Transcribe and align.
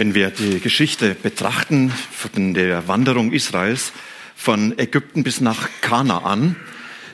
Wenn 0.00 0.14
wir 0.14 0.30
die 0.30 0.60
Geschichte 0.60 1.14
betrachten 1.14 1.92
von 2.10 2.54
der 2.54 2.88
Wanderung 2.88 3.32
Israels 3.32 3.92
von 4.34 4.78
Ägypten 4.78 5.24
bis 5.24 5.42
nach 5.42 5.68
Kanaan, 5.82 6.56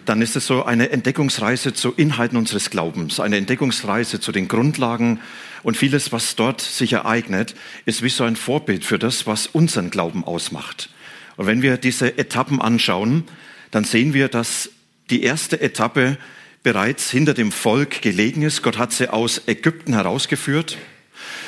dann 0.05 0.23
ist 0.23 0.37
es 0.37 0.47
so 0.47 0.65
eine 0.65 0.91
Entdeckungsreise 0.91 1.75
zu 1.75 1.93
Inhalten 1.95 2.39
unseres 2.39 2.71
Glaubens, 2.71 3.19
eine 3.19 3.39
Entdeckungsreise 3.39 4.21
zu 4.21 4.31
den 4.31 4.47
Grundlagen 4.47 5.19
und 5.65 5.77
vieles, 5.77 6.13
was 6.13 6.37
dort 6.37 6.61
sich 6.61 6.93
ereignet, 6.93 7.57
ist 7.87 8.05
wie 8.05 8.09
so 8.09 8.23
ein 8.23 8.37
Vorbild 8.37 8.85
für 8.85 9.01
das, 9.01 9.27
was 9.27 9.49
unseren 9.49 9.91
Glauben 9.91 10.23
ausmacht. 10.23 10.89
Und 11.35 11.47
wenn 11.47 11.63
wir 11.63 11.79
diese 11.79 12.17
Etappen 12.19 12.63
anschauen, 12.63 13.25
dann 13.73 13.83
sehen 13.83 14.15
wir, 14.15 14.29
dass 14.29 14.71
die 15.11 15.25
erste 15.25 15.61
Etappe 15.61 16.19
bereits 16.63 17.11
hinter 17.11 17.35
dem 17.35 17.51
Volk 17.51 18.01
gelegen 18.01 18.43
ist. 18.43 18.63
Gott 18.63 18.79
hat 18.79 18.93
sie 18.93 19.13
aus 19.13 19.43
Ägypten 19.49 19.93
herausgeführt. 19.95 20.79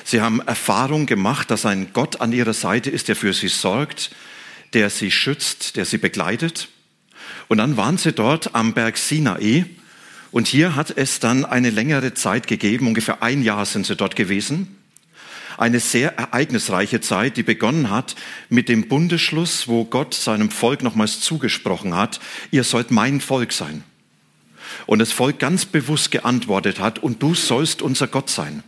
Sie 0.04 0.20
haben 0.20 0.40
Erfahrung 0.40 1.06
gemacht, 1.06 1.50
dass 1.50 1.66
ein 1.66 1.92
Gott 1.92 2.20
an 2.20 2.32
ihrer 2.32 2.54
Seite 2.54 2.90
ist, 2.90 3.08
der 3.08 3.16
für 3.16 3.32
sie 3.32 3.48
sorgt, 3.48 4.10
der 4.72 4.90
sie 4.90 5.10
schützt, 5.10 5.76
der 5.76 5.84
sie 5.84 5.98
begleitet. 5.98 6.68
Und 7.48 7.58
dann 7.58 7.76
waren 7.76 7.98
sie 7.98 8.12
dort 8.12 8.54
am 8.54 8.74
Berg 8.74 8.96
Sinai. 8.98 9.66
Und 10.30 10.46
hier 10.46 10.76
hat 10.76 10.96
es 10.96 11.20
dann 11.20 11.44
eine 11.44 11.70
längere 11.70 12.14
Zeit 12.14 12.46
gegeben, 12.46 12.86
ungefähr 12.86 13.22
ein 13.22 13.42
Jahr 13.42 13.64
sind 13.64 13.86
sie 13.86 13.96
dort 13.96 14.16
gewesen. 14.16 14.76
Eine 15.56 15.80
sehr 15.80 16.16
ereignisreiche 16.16 17.00
Zeit, 17.00 17.36
die 17.36 17.42
begonnen 17.42 17.90
hat 17.90 18.14
mit 18.48 18.68
dem 18.68 18.86
Bundesschluss, 18.88 19.66
wo 19.66 19.84
Gott 19.84 20.14
seinem 20.14 20.50
Volk 20.50 20.82
nochmals 20.82 21.20
zugesprochen 21.20 21.96
hat, 21.96 22.20
ihr 22.50 22.62
sollt 22.62 22.90
mein 22.90 23.20
Volk 23.20 23.52
sein. 23.52 23.82
Und 24.86 25.00
das 25.00 25.10
Volk 25.10 25.38
ganz 25.38 25.64
bewusst 25.64 26.10
geantwortet 26.10 26.78
hat, 26.78 26.98
und 27.00 27.22
du 27.22 27.34
sollst 27.34 27.82
unser 27.82 28.06
Gott 28.06 28.30
sein. 28.30 28.62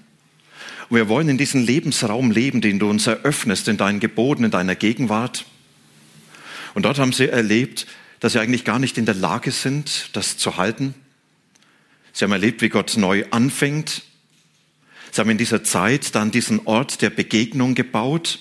Und 0.91 0.97
wir 0.97 1.09
wollen 1.09 1.29
in 1.29 1.39
diesem 1.39 1.65
Lebensraum 1.65 2.33
leben, 2.33 2.61
den 2.61 2.81
du 2.81 2.91
uns 2.91 3.07
eröffnest, 3.07 3.69
in 3.69 3.77
deinen 3.77 4.01
Geboten, 4.01 4.43
in 4.43 4.51
deiner 4.51 4.75
Gegenwart. 4.75 5.47
Und 6.75 6.85
dort 6.85 6.99
haben 6.99 7.13
sie 7.13 7.29
erlebt, 7.29 7.87
dass 8.19 8.33
sie 8.33 8.41
eigentlich 8.41 8.65
gar 8.65 8.81
nicht 8.81 8.99
in 8.99 9.07
der 9.07 9.15
Lage 9.15 9.53
sind, 9.53 10.11
das 10.15 10.37
zu 10.37 10.57
halten. 10.57 10.95
Sie 12.13 12.25
haben 12.25 12.33
erlebt, 12.33 12.61
wie 12.61 12.69
Gott 12.69 12.97
neu 12.97 13.25
anfängt. 13.31 14.03
Sie 15.13 15.21
haben 15.21 15.31
in 15.31 15.39
dieser 15.39 15.63
Zeit 15.63 16.15
dann 16.17 16.33
diesen 16.33 16.67
Ort 16.67 17.03
der 17.03 17.11
Begegnung 17.11 17.77
gebaut, 17.77 18.41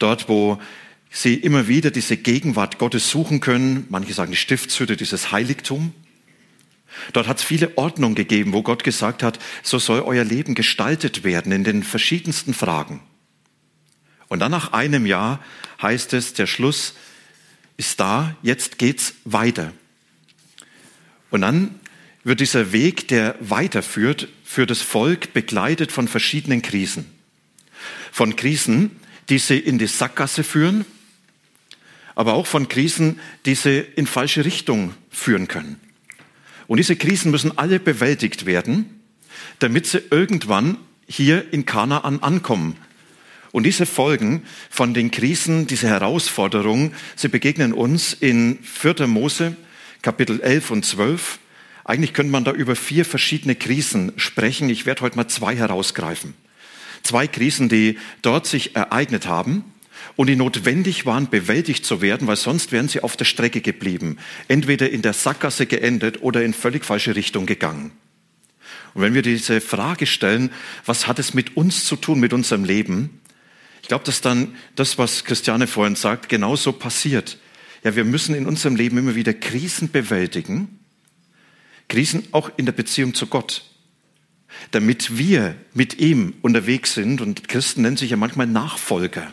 dort, 0.00 0.28
wo 0.28 0.60
sie 1.08 1.34
immer 1.34 1.68
wieder 1.68 1.92
diese 1.92 2.16
Gegenwart 2.16 2.78
Gottes 2.78 3.10
suchen 3.10 3.38
können. 3.38 3.86
Manche 3.90 4.12
sagen 4.12 4.32
die 4.32 4.36
Stiftshütte, 4.36 4.96
dieses 4.96 5.30
Heiligtum. 5.30 5.94
Dort 7.12 7.28
hat 7.28 7.38
es 7.38 7.44
viele 7.44 7.76
Ordnungen 7.76 8.14
gegeben, 8.14 8.52
wo 8.52 8.62
Gott 8.62 8.84
gesagt 8.84 9.22
hat, 9.22 9.38
so 9.62 9.78
soll 9.78 10.00
euer 10.00 10.24
Leben 10.24 10.54
gestaltet 10.54 11.24
werden 11.24 11.52
in 11.52 11.64
den 11.64 11.82
verschiedensten 11.82 12.54
Fragen. 12.54 13.00
Und 14.28 14.40
dann 14.40 14.50
nach 14.50 14.72
einem 14.72 15.06
Jahr 15.06 15.40
heißt 15.82 16.12
es, 16.12 16.34
der 16.34 16.46
Schluss 16.46 16.94
ist 17.76 17.98
da, 17.98 18.36
jetzt 18.42 18.78
geht's 18.78 19.14
weiter. 19.24 19.72
Und 21.30 21.42
dann 21.42 21.80
wird 22.22 22.40
dieser 22.40 22.72
Weg, 22.72 23.08
der 23.08 23.36
weiterführt, 23.40 24.28
für 24.44 24.66
das 24.66 24.82
Volk 24.82 25.32
begleitet 25.32 25.90
von 25.90 26.08
verschiedenen 26.08 26.60
Krisen. 26.60 27.06
Von 28.12 28.36
Krisen, 28.36 29.00
die 29.28 29.38
sie 29.38 29.58
in 29.58 29.78
die 29.78 29.86
Sackgasse 29.86 30.44
führen, 30.44 30.84
aber 32.14 32.34
auch 32.34 32.46
von 32.46 32.68
Krisen, 32.68 33.20
die 33.46 33.54
sie 33.54 33.78
in 33.78 34.06
falsche 34.06 34.44
Richtung 34.44 34.94
führen 35.08 35.48
können. 35.48 35.80
Und 36.70 36.76
diese 36.76 36.94
Krisen 36.94 37.32
müssen 37.32 37.58
alle 37.58 37.80
bewältigt 37.80 38.46
werden, 38.46 39.00
damit 39.58 39.88
sie 39.88 40.02
irgendwann 40.12 40.76
hier 41.08 41.52
in 41.52 41.66
Kanaan 41.66 42.22
ankommen. 42.22 42.76
Und 43.50 43.64
diese 43.64 43.86
Folgen 43.86 44.44
von 44.70 44.94
den 44.94 45.10
Krisen, 45.10 45.66
diese 45.66 45.88
Herausforderungen, 45.88 46.94
sie 47.16 47.26
begegnen 47.26 47.72
uns 47.72 48.12
in 48.12 48.60
4. 48.62 49.08
Mose, 49.08 49.56
Kapitel 50.02 50.40
11 50.40 50.70
und 50.70 50.84
12. 50.84 51.40
Eigentlich 51.84 52.12
könnte 52.12 52.30
man 52.30 52.44
da 52.44 52.52
über 52.52 52.76
vier 52.76 53.04
verschiedene 53.04 53.56
Krisen 53.56 54.12
sprechen. 54.14 54.70
Ich 54.70 54.86
werde 54.86 55.02
heute 55.02 55.16
mal 55.16 55.26
zwei 55.26 55.56
herausgreifen. 55.56 56.34
Zwei 57.02 57.26
Krisen, 57.26 57.68
die 57.68 57.98
dort 58.22 58.46
sich 58.46 58.76
ereignet 58.76 59.26
haben 59.26 59.64
und 60.16 60.26
die 60.28 60.36
notwendig 60.36 61.06
waren, 61.06 61.30
bewältigt 61.30 61.84
zu 61.84 62.00
werden, 62.02 62.26
weil 62.26 62.36
sonst 62.36 62.72
wären 62.72 62.88
sie 62.88 63.02
auf 63.02 63.16
der 63.16 63.24
Strecke 63.24 63.60
geblieben, 63.60 64.18
entweder 64.48 64.90
in 64.90 65.02
der 65.02 65.12
Sackgasse 65.12 65.66
geendet 65.66 66.22
oder 66.22 66.44
in 66.44 66.52
völlig 66.52 66.84
falsche 66.84 67.16
Richtung 67.16 67.46
gegangen. 67.46 67.92
Und 68.94 69.02
wenn 69.02 69.14
wir 69.14 69.22
diese 69.22 69.60
Frage 69.60 70.06
stellen, 70.06 70.50
was 70.84 71.06
hat 71.06 71.18
es 71.18 71.34
mit 71.34 71.56
uns 71.56 71.84
zu 71.84 71.96
tun, 71.96 72.20
mit 72.20 72.32
unserem 72.32 72.64
Leben? 72.64 73.20
Ich 73.82 73.88
glaube, 73.88 74.04
dass 74.04 74.20
dann 74.20 74.56
das, 74.74 74.98
was 74.98 75.24
Christiane 75.24 75.66
vorhin 75.66 75.96
sagt, 75.96 76.28
genauso 76.28 76.72
passiert. 76.72 77.38
Ja, 77.82 77.96
wir 77.96 78.04
müssen 78.04 78.34
in 78.34 78.46
unserem 78.46 78.76
Leben 78.76 78.98
immer 78.98 79.14
wieder 79.14 79.32
Krisen 79.32 79.90
bewältigen, 79.90 80.80
Krisen 81.88 82.24
auch 82.32 82.50
in 82.56 82.66
der 82.66 82.72
Beziehung 82.72 83.14
zu 83.14 83.26
Gott, 83.26 83.64
damit 84.70 85.16
wir 85.18 85.56
mit 85.72 85.98
ihm 85.98 86.34
unterwegs 86.42 86.94
sind. 86.94 87.20
Und 87.20 87.48
Christen 87.48 87.82
nennen 87.82 87.96
sich 87.96 88.10
ja 88.10 88.16
manchmal 88.16 88.46
Nachfolger. 88.46 89.32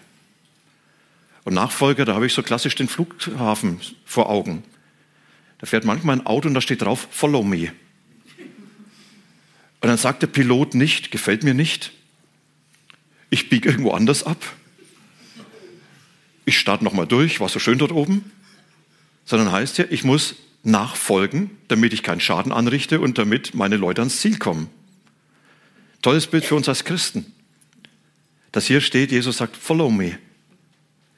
Und 1.47 1.53
Nachfolger, 1.53 2.03
da 2.03 2.13
habe 2.13 2.25
ich 2.25 2.33
so 2.33 2.43
klassisch 2.43 2.75
den 2.75 2.89
Flughafen 2.89 3.79
vor 4.03 4.27
Augen. 4.29 4.63
Da 5.59 5.65
fährt 5.65 5.85
manchmal 5.85 6.17
ein 6.17 6.25
Auto 6.25 6.49
und 6.49 6.53
da 6.53 6.59
steht 6.59 6.81
drauf, 6.81 7.07
follow 7.09 7.41
me. 7.41 7.71
Und 9.79 9.87
dann 9.87 9.95
sagt 9.95 10.23
der 10.23 10.27
Pilot 10.27 10.75
nicht, 10.75 11.09
gefällt 11.09 11.45
mir 11.45 11.53
nicht. 11.53 11.93
Ich 13.29 13.47
biege 13.47 13.69
irgendwo 13.69 13.91
anders 13.91 14.23
ab. 14.23 14.43
Ich 16.43 16.59
starte 16.59 16.83
nochmal 16.83 17.07
durch, 17.07 17.39
war 17.39 17.47
so 17.47 17.59
schön 17.59 17.77
dort 17.77 17.93
oben. 17.93 18.29
Sondern 19.23 19.49
heißt 19.49 19.77
ja, 19.77 19.85
ich 19.89 20.03
muss 20.03 20.35
nachfolgen, 20.63 21.51
damit 21.69 21.93
ich 21.93 22.03
keinen 22.03 22.19
Schaden 22.19 22.51
anrichte 22.51 22.99
und 22.99 23.17
damit 23.17 23.55
meine 23.55 23.77
Leute 23.77 24.01
ans 24.01 24.19
Ziel 24.19 24.37
kommen. 24.37 24.69
Tolles 26.01 26.27
Bild 26.27 26.43
für 26.43 26.55
uns 26.55 26.67
als 26.67 26.83
Christen. 26.83 27.25
Dass 28.51 28.65
hier 28.65 28.81
steht, 28.81 29.13
Jesus 29.13 29.37
sagt, 29.37 29.55
follow 29.55 29.89
me 29.89 30.19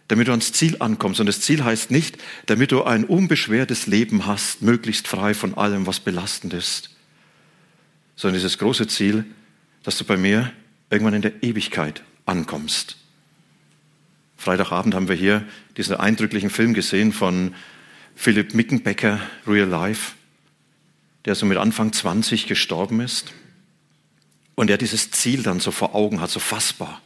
damit 0.10 0.28
du 0.28 0.32
ans 0.32 0.52
Ziel 0.52 0.76
ankommst. 0.80 1.20
Und 1.20 1.28
das 1.28 1.40
Ziel 1.40 1.64
heißt 1.64 1.92
nicht, 1.92 2.18
damit 2.48 2.72
du 2.72 2.84
ein 2.84 3.06
unbeschwertes 3.06 3.88
Leben 3.88 4.26
hast, 4.26 4.62
möglichst 4.62 5.08
frei 5.08 5.34
von 5.34 5.54
allem, 5.54 5.88
was 5.88 6.00
belastend 6.00 6.54
ist, 6.54 6.90
sondern 8.16 8.34
dieses 8.34 8.58
große 8.58 8.88
Ziel, 8.88 9.24
dass 9.84 9.98
du 9.98 10.04
bei 10.04 10.18
mir 10.18 10.52
irgendwann 10.90 11.14
in 11.14 11.22
der 11.22 11.44
Ewigkeit 11.44 12.04
ankommst. 12.26 12.98
Freitagabend 14.36 14.96
haben 14.96 15.08
wir 15.10 15.16
hier 15.16 15.46
diesen 15.78 15.96
eindrücklichen 15.96 16.50
Film 16.50 16.74
gesehen 16.74 17.14
von 17.14 17.54
Philipp 18.16 18.56
Mickenbecker, 18.56 19.20
Real 19.46 19.68
Life, 19.68 20.14
der 21.26 21.36
so 21.36 21.46
mit 21.46 21.58
Anfang 21.58 21.94
20 21.94 22.48
gestorben 22.48 23.00
ist 23.00 23.32
und 24.56 24.68
der 24.68 24.78
dieses 24.78 25.12
Ziel 25.12 25.44
dann 25.44 25.60
so 25.60 25.70
vor 25.70 25.94
Augen 25.94 26.20
hat, 26.20 26.32
so 26.32 26.40
fassbar. 26.40 27.00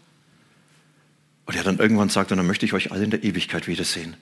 Und 1.45 1.55
er 1.55 1.63
dann 1.63 1.79
irgendwann 1.79 2.09
sagt, 2.09 2.31
und 2.31 2.37
dann 2.37 2.47
möchte 2.47 2.65
ich 2.65 2.73
euch 2.73 2.91
alle 2.91 3.03
in 3.03 3.11
der 3.11 3.23
Ewigkeit 3.23 3.67
wiedersehen. 3.67 4.15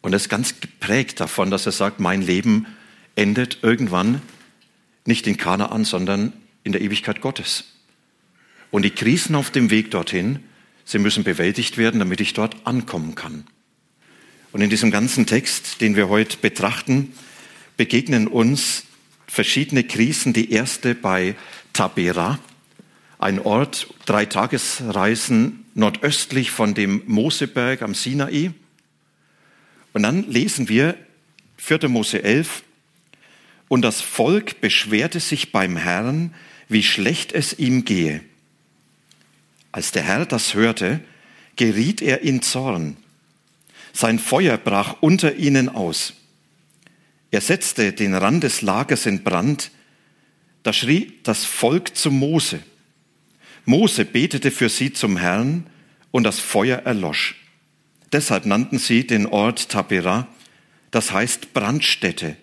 Und 0.00 0.12
er 0.12 0.16
ist 0.16 0.28
ganz 0.28 0.60
geprägt 0.60 1.20
davon, 1.20 1.50
dass 1.50 1.66
er 1.66 1.72
sagt, 1.72 2.00
mein 2.00 2.22
Leben 2.22 2.66
endet 3.16 3.58
irgendwann 3.62 4.22
nicht 5.04 5.26
in 5.26 5.36
Kanaan, 5.36 5.84
sondern 5.84 6.32
in 6.62 6.72
der 6.72 6.80
Ewigkeit 6.80 7.20
Gottes. 7.20 7.64
Und 8.70 8.82
die 8.82 8.90
Krisen 8.90 9.34
auf 9.34 9.50
dem 9.50 9.70
Weg 9.70 9.90
dorthin, 9.90 10.40
sie 10.84 10.98
müssen 10.98 11.24
bewältigt 11.24 11.76
werden, 11.76 11.98
damit 11.98 12.20
ich 12.20 12.32
dort 12.32 12.66
ankommen 12.66 13.14
kann. 13.14 13.44
Und 14.52 14.60
in 14.60 14.70
diesem 14.70 14.90
ganzen 14.90 15.26
Text, 15.26 15.80
den 15.80 15.96
wir 15.96 16.08
heute 16.08 16.36
betrachten, 16.36 17.12
begegnen 17.76 18.26
uns 18.26 18.84
verschiedene 19.26 19.84
Krisen. 19.84 20.32
Die 20.32 20.52
erste 20.52 20.94
bei 20.94 21.36
Tabera, 21.72 22.38
ein 23.18 23.38
Ort, 23.38 23.92
drei 24.06 24.26
Tagesreisen 24.26 25.64
nordöstlich 25.80 26.52
von 26.52 26.74
dem 26.74 27.02
Moseberg 27.06 27.82
am 27.82 27.94
Sinai. 27.94 28.52
Und 29.92 30.04
dann 30.04 30.30
lesen 30.30 30.68
wir 30.68 30.96
4. 31.56 31.88
Mose 31.88 32.22
11, 32.22 32.62
und 33.68 33.82
das 33.82 34.00
Volk 34.00 34.60
beschwerte 34.60 35.20
sich 35.20 35.52
beim 35.52 35.76
Herrn, 35.76 36.34
wie 36.68 36.82
schlecht 36.82 37.32
es 37.32 37.58
ihm 37.58 37.84
gehe. 37.84 38.20
Als 39.72 39.92
der 39.92 40.02
Herr 40.02 40.26
das 40.26 40.54
hörte, 40.54 41.00
geriet 41.56 42.02
er 42.02 42.22
in 42.22 42.42
Zorn 42.42 42.96
Sein 43.92 44.18
Feuer 44.18 44.56
brach 44.56 44.96
unter 45.00 45.36
ihnen 45.36 45.68
aus. 45.68 46.14
Er 47.30 47.40
setzte 47.40 47.92
den 47.92 48.14
Rand 48.14 48.42
des 48.42 48.62
Lagers 48.62 49.06
in 49.06 49.22
Brand. 49.22 49.70
Da 50.62 50.72
schrie 50.72 51.12
das 51.22 51.44
Volk 51.44 51.96
zu 51.96 52.10
Mose. 52.10 52.60
Mose 53.64 54.04
betete 54.04 54.50
für 54.50 54.68
sie 54.68 54.92
zum 54.92 55.16
Herrn 55.16 55.66
und 56.10 56.24
das 56.24 56.40
Feuer 56.40 56.78
erlosch. 56.78 57.36
Deshalb 58.12 58.46
nannten 58.46 58.78
sie 58.78 59.06
den 59.06 59.26
Ort 59.26 59.68
Tabera, 59.68 60.26
das 60.90 61.12
heißt 61.12 61.52
Brandstätte, 61.52 62.36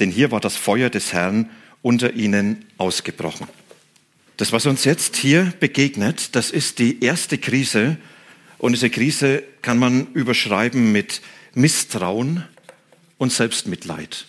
denn 0.00 0.10
hier 0.10 0.30
war 0.30 0.40
das 0.40 0.56
Feuer 0.56 0.90
des 0.90 1.12
Herrn 1.12 1.50
unter 1.82 2.14
ihnen 2.14 2.64
ausgebrochen. 2.76 3.46
Das, 4.36 4.52
was 4.52 4.66
uns 4.66 4.84
jetzt 4.84 5.16
hier 5.16 5.52
begegnet, 5.58 6.36
das 6.36 6.50
ist 6.50 6.78
die 6.78 7.02
erste 7.02 7.38
Krise. 7.38 7.96
Und 8.58 8.72
diese 8.72 8.90
Krise 8.90 9.42
kann 9.62 9.78
man 9.78 10.12
überschreiben 10.12 10.92
mit 10.92 11.22
Misstrauen 11.54 12.44
und 13.18 13.32
Selbstmitleid. 13.32 14.26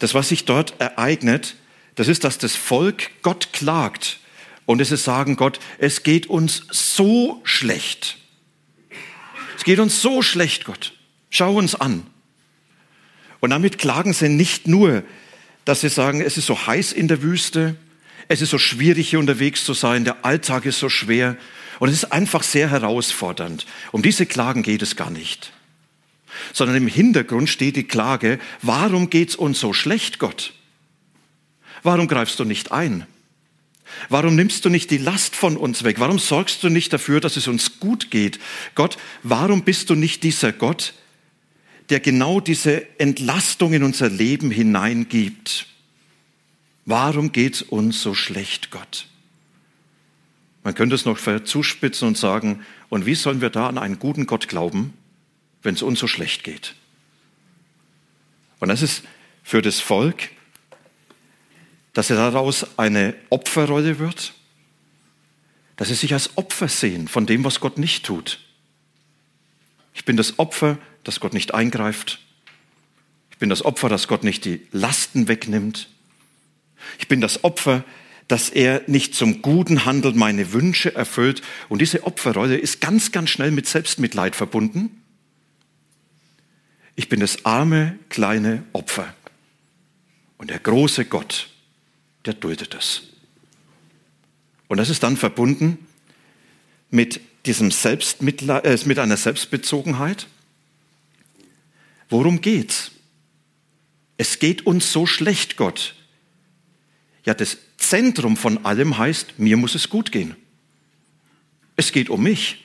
Das, 0.00 0.14
was 0.14 0.30
sich 0.30 0.44
dort 0.44 0.80
ereignet, 0.80 1.54
das 1.94 2.08
ist, 2.08 2.24
dass 2.24 2.38
das 2.38 2.56
Volk 2.56 3.10
Gott 3.22 3.52
klagt 3.52 4.18
und 4.66 4.80
es 4.80 4.90
ist 4.90 5.04
sagen, 5.04 5.36
Gott, 5.36 5.60
es 5.78 6.02
geht 6.02 6.26
uns 6.26 6.62
so 6.70 7.40
schlecht. 7.44 8.18
Es 9.56 9.64
geht 9.64 9.78
uns 9.78 10.02
so 10.02 10.22
schlecht, 10.22 10.64
Gott. 10.64 10.92
Schau 11.30 11.54
uns 11.54 11.74
an. 11.74 12.06
Und 13.40 13.50
damit 13.50 13.78
klagen 13.78 14.12
sie 14.12 14.28
nicht 14.28 14.66
nur, 14.66 15.04
dass 15.64 15.80
sie 15.80 15.88
sagen, 15.88 16.20
es 16.20 16.36
ist 16.36 16.46
so 16.46 16.66
heiß 16.66 16.92
in 16.92 17.08
der 17.08 17.22
Wüste, 17.22 17.76
es 18.28 18.42
ist 18.42 18.50
so 18.50 18.58
schwierig 18.58 19.10
hier 19.10 19.20
unterwegs 19.20 19.64
zu 19.64 19.72
sein, 19.72 20.04
der 20.04 20.24
Alltag 20.24 20.66
ist 20.66 20.80
so 20.80 20.88
schwer 20.88 21.36
und 21.78 21.88
es 21.88 21.96
ist 21.96 22.12
einfach 22.12 22.42
sehr 22.42 22.70
herausfordernd. 22.70 23.66
Um 23.92 24.02
diese 24.02 24.26
Klagen 24.26 24.62
geht 24.62 24.82
es 24.82 24.96
gar 24.96 25.10
nicht. 25.10 25.52
Sondern 26.52 26.76
im 26.76 26.88
Hintergrund 26.88 27.48
steht 27.48 27.76
die 27.76 27.86
Klage, 27.86 28.38
warum 28.62 29.10
geht's 29.10 29.36
uns 29.36 29.60
so 29.60 29.72
schlecht, 29.72 30.18
Gott? 30.18 30.54
Warum 31.82 32.08
greifst 32.08 32.38
du 32.40 32.44
nicht 32.44 32.72
ein? 32.72 33.06
Warum 34.08 34.36
nimmst 34.36 34.64
du 34.64 34.68
nicht 34.68 34.90
die 34.90 34.98
Last 34.98 35.36
von 35.36 35.56
uns 35.56 35.84
weg? 35.84 36.00
Warum 36.00 36.18
sorgst 36.18 36.62
du 36.62 36.68
nicht 36.68 36.92
dafür, 36.92 37.20
dass 37.20 37.36
es 37.36 37.48
uns 37.48 37.80
gut 37.80 38.10
geht? 38.10 38.38
Gott, 38.74 38.98
warum 39.22 39.62
bist 39.62 39.90
du 39.90 39.94
nicht 39.94 40.22
dieser 40.22 40.52
Gott, 40.52 40.94
der 41.90 42.00
genau 42.00 42.40
diese 42.40 42.86
Entlastung 42.98 43.72
in 43.72 43.82
unser 43.82 44.08
Leben 44.08 44.50
hineingibt? 44.50 45.66
Warum 46.84 47.32
geht 47.32 47.54
es 47.56 47.62
uns 47.62 48.02
so 48.02 48.14
schlecht, 48.14 48.70
Gott? 48.70 49.06
Man 50.62 50.74
könnte 50.74 50.94
es 50.96 51.04
noch 51.04 51.18
zuspitzen 51.44 52.08
und 52.08 52.18
sagen, 52.18 52.64
und 52.88 53.06
wie 53.06 53.14
sollen 53.14 53.40
wir 53.40 53.50
da 53.50 53.68
an 53.68 53.78
einen 53.78 53.98
guten 53.98 54.26
Gott 54.26 54.48
glauben, 54.48 54.94
wenn 55.62 55.74
es 55.74 55.82
uns 55.82 55.98
so 55.98 56.06
schlecht 56.06 56.44
geht? 56.44 56.74
Und 58.58 58.68
das 58.68 58.82
ist 58.82 59.04
für 59.42 59.62
das 59.62 59.80
Volk, 59.80 60.30
dass 61.96 62.10
er 62.10 62.16
daraus 62.16 62.66
eine 62.78 63.14
Opferrolle 63.30 63.98
wird, 63.98 64.34
dass 65.76 65.88
sie 65.88 65.94
sich 65.94 66.12
als 66.12 66.36
Opfer 66.36 66.68
sehen 66.68 67.08
von 67.08 67.24
dem, 67.24 67.42
was 67.42 67.58
Gott 67.58 67.78
nicht 67.78 68.04
tut. 68.04 68.38
Ich 69.94 70.04
bin 70.04 70.18
das 70.18 70.38
Opfer, 70.38 70.76
dass 71.04 71.20
Gott 71.20 71.32
nicht 71.32 71.54
eingreift. 71.54 72.18
Ich 73.30 73.38
bin 73.38 73.48
das 73.48 73.64
Opfer, 73.64 73.88
dass 73.88 74.08
Gott 74.08 74.24
nicht 74.24 74.44
die 74.44 74.60
Lasten 74.72 75.26
wegnimmt. 75.26 75.88
Ich 76.98 77.08
bin 77.08 77.22
das 77.22 77.44
Opfer, 77.44 77.82
dass 78.28 78.50
er 78.50 78.82
nicht 78.86 79.14
zum 79.14 79.40
Guten 79.40 79.86
handelt, 79.86 80.16
meine 80.16 80.52
Wünsche 80.52 80.94
erfüllt. 80.94 81.40
Und 81.70 81.80
diese 81.80 82.04
Opferrolle 82.04 82.58
ist 82.58 82.82
ganz, 82.82 83.10
ganz 83.10 83.30
schnell 83.30 83.52
mit 83.52 83.66
Selbstmitleid 83.66 84.36
verbunden. 84.36 85.02
Ich 86.94 87.08
bin 87.08 87.20
das 87.20 87.46
arme, 87.46 87.98
kleine 88.10 88.64
Opfer. 88.74 89.14
Und 90.36 90.50
der 90.50 90.58
große 90.58 91.06
Gott, 91.06 91.48
der 92.26 92.34
duldet 92.34 92.74
es. 92.74 93.02
Und 94.68 94.78
das 94.78 94.90
ist 94.90 95.02
dann 95.02 95.16
verbunden 95.16 95.78
mit 96.90 97.20
diesem 97.46 97.70
äh, 97.70 98.78
mit 98.84 98.98
einer 98.98 99.16
Selbstbezogenheit. 99.16 100.26
Worum 102.08 102.40
geht's? 102.40 102.90
Es 104.16 104.38
geht 104.38 104.66
uns 104.66 104.92
so 104.92 105.06
schlecht, 105.06 105.56
Gott. 105.56 105.94
Ja, 107.24 107.34
das 107.34 107.58
Zentrum 107.76 108.36
von 108.36 108.64
allem 108.64 108.98
heißt, 108.98 109.38
mir 109.38 109.56
muss 109.56 109.74
es 109.74 109.88
gut 109.88 110.12
gehen. 110.12 110.36
Es 111.76 111.92
geht 111.92 112.08
um 112.08 112.22
mich. 112.22 112.64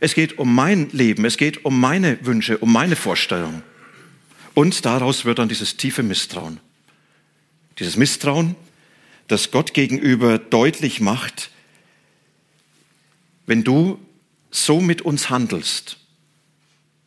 Es 0.00 0.14
geht 0.14 0.38
um 0.38 0.54
mein 0.54 0.90
Leben, 0.90 1.24
es 1.24 1.36
geht 1.36 1.64
um 1.64 1.80
meine 1.80 2.24
Wünsche, 2.24 2.58
um 2.58 2.72
meine 2.72 2.94
Vorstellungen. 2.94 3.62
Und 4.54 4.84
daraus 4.84 5.24
wird 5.24 5.38
dann 5.38 5.48
dieses 5.48 5.76
tiefe 5.76 6.02
Misstrauen. 6.02 6.60
Dieses 7.78 7.96
Misstrauen, 7.96 8.56
das 9.28 9.50
Gott 9.50 9.74
gegenüber 9.74 10.38
deutlich 10.38 11.00
macht, 11.00 11.50
wenn 13.46 13.64
du 13.64 13.98
so 14.50 14.80
mit 14.80 15.02
uns 15.02 15.30
handelst, 15.30 15.98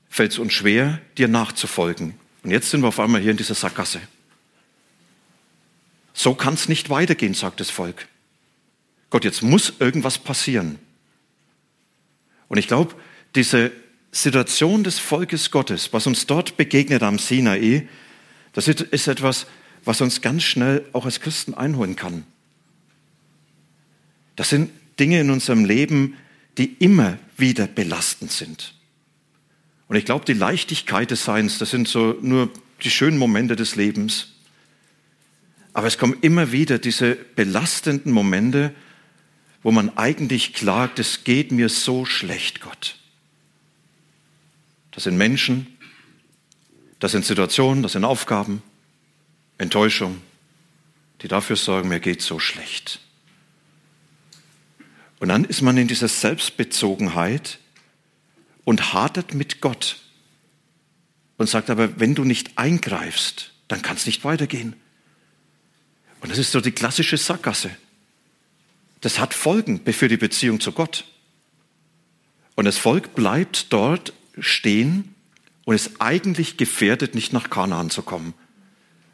fällt 0.10 0.32
es 0.32 0.40
uns 0.40 0.54
schwer, 0.54 1.02
dir 1.18 1.28
nachzufolgen. 1.28 2.16
Und 2.44 2.52
jetzt 2.52 2.70
sind 2.70 2.82
wir 2.82 2.88
auf 2.88 3.00
einmal 3.00 3.22
hier 3.22 3.32
in 3.32 3.38
dieser 3.38 3.56
Sackgasse. 3.56 4.02
So 6.14 6.34
kann 6.36 6.54
es 6.56 6.68
nicht 6.68 6.90
weitergehen, 6.90 7.34
sagt 7.34 7.60
das 7.60 7.70
Volk. 7.70 8.08
Gott, 9.10 9.24
jetzt 9.24 9.42
muss 9.42 9.74
irgendwas 9.80 10.18
passieren. 10.18 10.80
Und 12.48 12.58
ich 12.58 12.68
glaube, 12.68 12.96
diese 13.36 13.72
Situation 14.12 14.84
des 14.84 15.00
Volkes 15.00 15.52
Gottes, 15.52 15.94
was 15.94 16.08
uns 16.08 16.28
dort 16.28 16.58
begegnet 16.58 17.04
am 17.04 17.18
Sinai, 17.18 17.88
das 18.54 18.68
ist 18.68 19.08
etwas, 19.08 19.48
was 19.84 20.02
uns 20.02 20.22
ganz 20.22 20.44
schnell 20.44 20.86
auch 20.94 21.06
als 21.06 21.20
Christen 21.20 21.54
einholen 21.54 21.96
kann. 21.96 22.26
Das 24.36 24.50
sind 24.50 24.72
Dinge 25.00 25.20
in 25.20 25.30
unserem 25.30 25.66
Leben, 25.66 26.16
die 26.58 26.76
immer 26.80 27.18
wieder 27.38 27.68
belastend 27.68 28.32
sind. 28.32 28.76
Und 29.88 29.98
ich 29.98 30.06
glaube, 30.06 30.26
die 30.26 30.34
Leichtigkeit 30.34 31.12
des 31.12 31.26
Seins, 31.26 31.58
das 31.58 31.72
sind 31.72 31.88
so 31.88 32.18
nur 32.22 32.50
die 32.84 32.90
schönen 32.90 33.18
Momente 33.18 33.56
des 33.56 33.76
Lebens. 33.76 34.30
Aber 35.74 35.88
es 35.88 35.98
kommen 35.98 36.18
immer 36.22 36.52
wieder 36.52 36.80
diese 36.80 37.16
belastenden 37.16 38.12
Momente, 38.12 38.74
wo 39.64 39.72
man 39.72 39.96
eigentlich 39.98 40.54
klagt, 40.54 41.00
es 41.00 41.24
geht 41.24 41.52
mir 41.52 41.70
so 41.70 42.06
schlecht, 42.06 42.62
Gott. 42.62 42.98
Das 44.92 45.04
sind 45.04 45.18
Menschen, 45.18 45.68
das 47.00 47.14
sind 47.14 47.26
Situationen, 47.26 47.84
das 47.84 47.94
sind 47.94 48.04
Aufgaben, 48.04 48.62
Enttäuschung, 49.62 50.22
die 51.22 51.28
dafür 51.28 51.56
sorgen, 51.56 51.90
mir 51.90 52.00
geht 52.00 52.22
so 52.22 52.40
schlecht. 52.40 53.00
Und 55.20 55.30
dann 55.30 55.46
ist 55.46 55.62
man 55.62 55.78
in 55.78 55.88
dieser 55.88 56.08
Selbstbezogenheit 56.08 57.60
und 58.64 58.94
hadert 58.94 59.36
mit 59.36 59.62
Gott 59.62 60.00
und 61.38 61.48
sagt 61.48 61.70
aber, 61.70 62.00
wenn 62.00 62.16
du 62.16 62.24
nicht 62.24 62.58
eingreifst, 62.58 63.54
dann 63.68 63.84
kann 63.84 63.98
es 63.98 64.08
nicht 64.08 64.24
weitergehen. 64.24 64.76
Und 66.22 66.32
das 66.32 66.40
ist 66.40 66.52
so 66.52 66.60
die 66.60 66.72
klassische 66.72 67.18
Sackgasse. 67.18 67.70
Das 69.02 69.20
hat 69.20 69.34
Folgen 69.34 69.82
für 69.94 70.08
die 70.08 70.18
Beziehung 70.18 70.60
zu 70.60 70.72
Gott. 70.72 71.06
Und 72.56 72.66
das 72.66 72.78
Volk 72.78 73.14
bleibt 73.14 73.72
dort 73.72 74.14
stehen 74.40 75.14
und 75.66 75.76
ist 75.76 76.02
eigentlich 76.02 76.58
gefährdet, 76.58 77.14
nicht 77.14 77.32
nach 77.32 77.52
Kanaan 77.52 77.92
zu 77.92 78.02
kommen. 78.02 78.34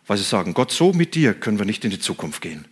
Weil 0.08 0.18
sie 0.18 0.24
sagen, 0.24 0.54
Gott, 0.54 0.72
so 0.72 0.94
mit 0.94 1.16
dir 1.16 1.34
können 1.34 1.60
wir 1.60 1.66
nicht 1.66 1.84
in 1.84 1.92
die 1.92 2.00
Zukunft 2.00 2.42
gehen. 2.42 2.66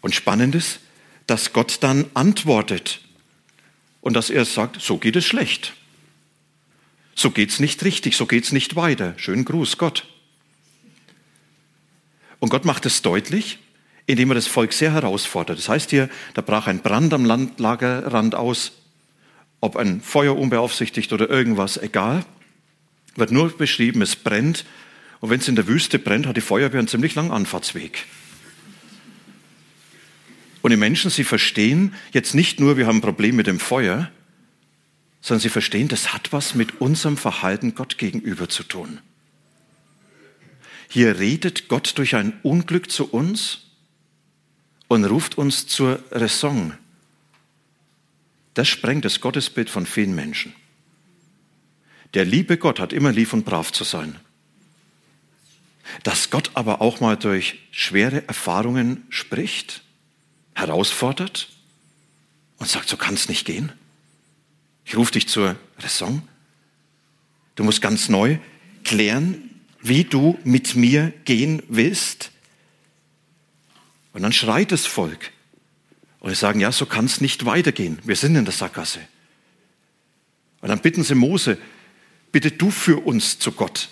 Und 0.00 0.14
spannend 0.14 0.54
ist, 0.54 0.80
dass 1.26 1.52
Gott 1.52 1.78
dann 1.80 2.06
antwortet 2.14 3.00
und 4.00 4.14
dass 4.14 4.30
er 4.30 4.44
sagt, 4.44 4.80
so 4.80 4.96
geht 4.96 5.16
es 5.16 5.26
schlecht. 5.26 5.74
So 7.14 7.30
geht 7.30 7.50
es 7.50 7.60
nicht 7.60 7.84
richtig, 7.84 8.16
so 8.16 8.26
geht 8.26 8.44
es 8.44 8.52
nicht 8.52 8.76
weiter. 8.76 9.14
Schönen 9.18 9.44
Gruß, 9.44 9.76
Gott. 9.76 10.06
Und 12.38 12.50
Gott 12.50 12.64
macht 12.64 12.86
es 12.86 13.02
deutlich, 13.02 13.58
indem 14.06 14.30
er 14.30 14.36
das 14.36 14.46
Volk 14.46 14.72
sehr 14.72 14.92
herausfordert. 14.92 15.58
Das 15.58 15.68
heißt 15.68 15.90
hier, 15.90 16.08
da 16.34 16.40
brach 16.40 16.66
ein 16.66 16.80
Brand 16.80 17.12
am 17.12 17.24
Landlagerrand 17.24 18.34
aus, 18.34 18.72
ob 19.60 19.76
ein 19.76 20.00
Feuer 20.00 20.38
unbeaufsichtigt 20.38 21.12
oder 21.12 21.28
irgendwas, 21.28 21.76
egal. 21.76 22.24
Wird 23.16 23.32
nur 23.32 23.50
beschrieben, 23.50 24.00
es 24.00 24.14
brennt. 24.14 24.64
Und 25.20 25.30
wenn 25.30 25.40
es 25.40 25.48
in 25.48 25.56
der 25.56 25.66
Wüste 25.66 25.98
brennt, 25.98 26.26
hat 26.26 26.36
die 26.36 26.42
Feuerwehr 26.42 26.78
einen 26.78 26.88
ziemlich 26.88 27.14
langen 27.14 27.32
Anfahrtsweg. 27.32 28.06
Und 30.62 30.70
die 30.70 30.76
Menschen, 30.76 31.10
sie 31.10 31.24
verstehen 31.24 31.94
jetzt 32.12 32.34
nicht 32.34 32.60
nur, 32.60 32.76
wir 32.76 32.86
haben 32.86 32.98
ein 32.98 33.02
Problem 33.02 33.36
mit 33.36 33.46
dem 33.46 33.60
Feuer, 33.60 34.10
sondern 35.20 35.40
sie 35.40 35.48
verstehen, 35.48 35.88
das 35.88 36.12
hat 36.12 36.32
was 36.32 36.54
mit 36.54 36.80
unserem 36.80 37.16
Verhalten 37.16 37.74
Gott 37.74 37.98
gegenüber 37.98 38.48
zu 38.48 38.62
tun. 38.62 39.00
Hier 40.88 41.18
redet 41.18 41.68
Gott 41.68 41.98
durch 41.98 42.14
ein 42.14 42.38
Unglück 42.42 42.90
zu 42.90 43.10
uns 43.10 43.66
und 44.88 45.04
ruft 45.04 45.36
uns 45.36 45.66
zur 45.66 46.02
Raison. 46.10 46.74
das 48.54 48.68
sprengt 48.68 49.04
das 49.04 49.20
Gottesbild 49.20 49.70
von 49.70 49.86
vielen 49.86 50.14
Menschen. 50.14 50.52
Der 52.14 52.24
liebe 52.24 52.56
Gott 52.56 52.80
hat 52.80 52.92
immer 52.92 53.12
lieb 53.12 53.32
und 53.32 53.44
brav 53.44 53.70
zu 53.70 53.84
sein. 53.84 54.18
Dass 56.02 56.30
Gott 56.30 56.50
aber 56.54 56.80
auch 56.80 57.00
mal 57.00 57.16
durch 57.16 57.58
schwere 57.70 58.26
Erfahrungen 58.28 59.04
spricht, 59.08 59.82
herausfordert 60.54 61.48
und 62.58 62.68
sagt, 62.68 62.88
so 62.88 62.96
kann 62.96 63.14
es 63.14 63.28
nicht 63.28 63.44
gehen. 63.44 63.72
Ich 64.84 64.96
rufe 64.96 65.12
dich 65.12 65.28
zur 65.28 65.56
Raison. 65.78 66.22
Du 67.54 67.64
musst 67.64 67.82
ganz 67.82 68.08
neu 68.08 68.38
klären, 68.84 69.50
wie 69.80 70.04
du 70.04 70.38
mit 70.44 70.74
mir 70.76 71.12
gehen 71.24 71.62
willst. 71.68 72.32
Und 74.12 74.22
dann 74.22 74.32
schreit 74.32 74.72
das 74.72 74.86
Volk. 74.86 75.30
Und 76.20 76.30
sie 76.30 76.36
sagen, 76.36 76.60
ja, 76.60 76.72
so 76.72 76.86
kann 76.86 77.04
es 77.04 77.20
nicht 77.20 77.44
weitergehen. 77.44 77.98
Wir 78.02 78.16
sind 78.16 78.34
in 78.34 78.44
der 78.44 78.54
Sackgasse. 78.54 79.00
Und 80.60 80.68
dann 80.68 80.80
bitten 80.80 81.04
sie 81.04 81.14
Mose, 81.14 81.58
bitte 82.32 82.50
du 82.50 82.70
für 82.70 82.98
uns 83.04 83.38
zu 83.38 83.52
Gott. 83.52 83.88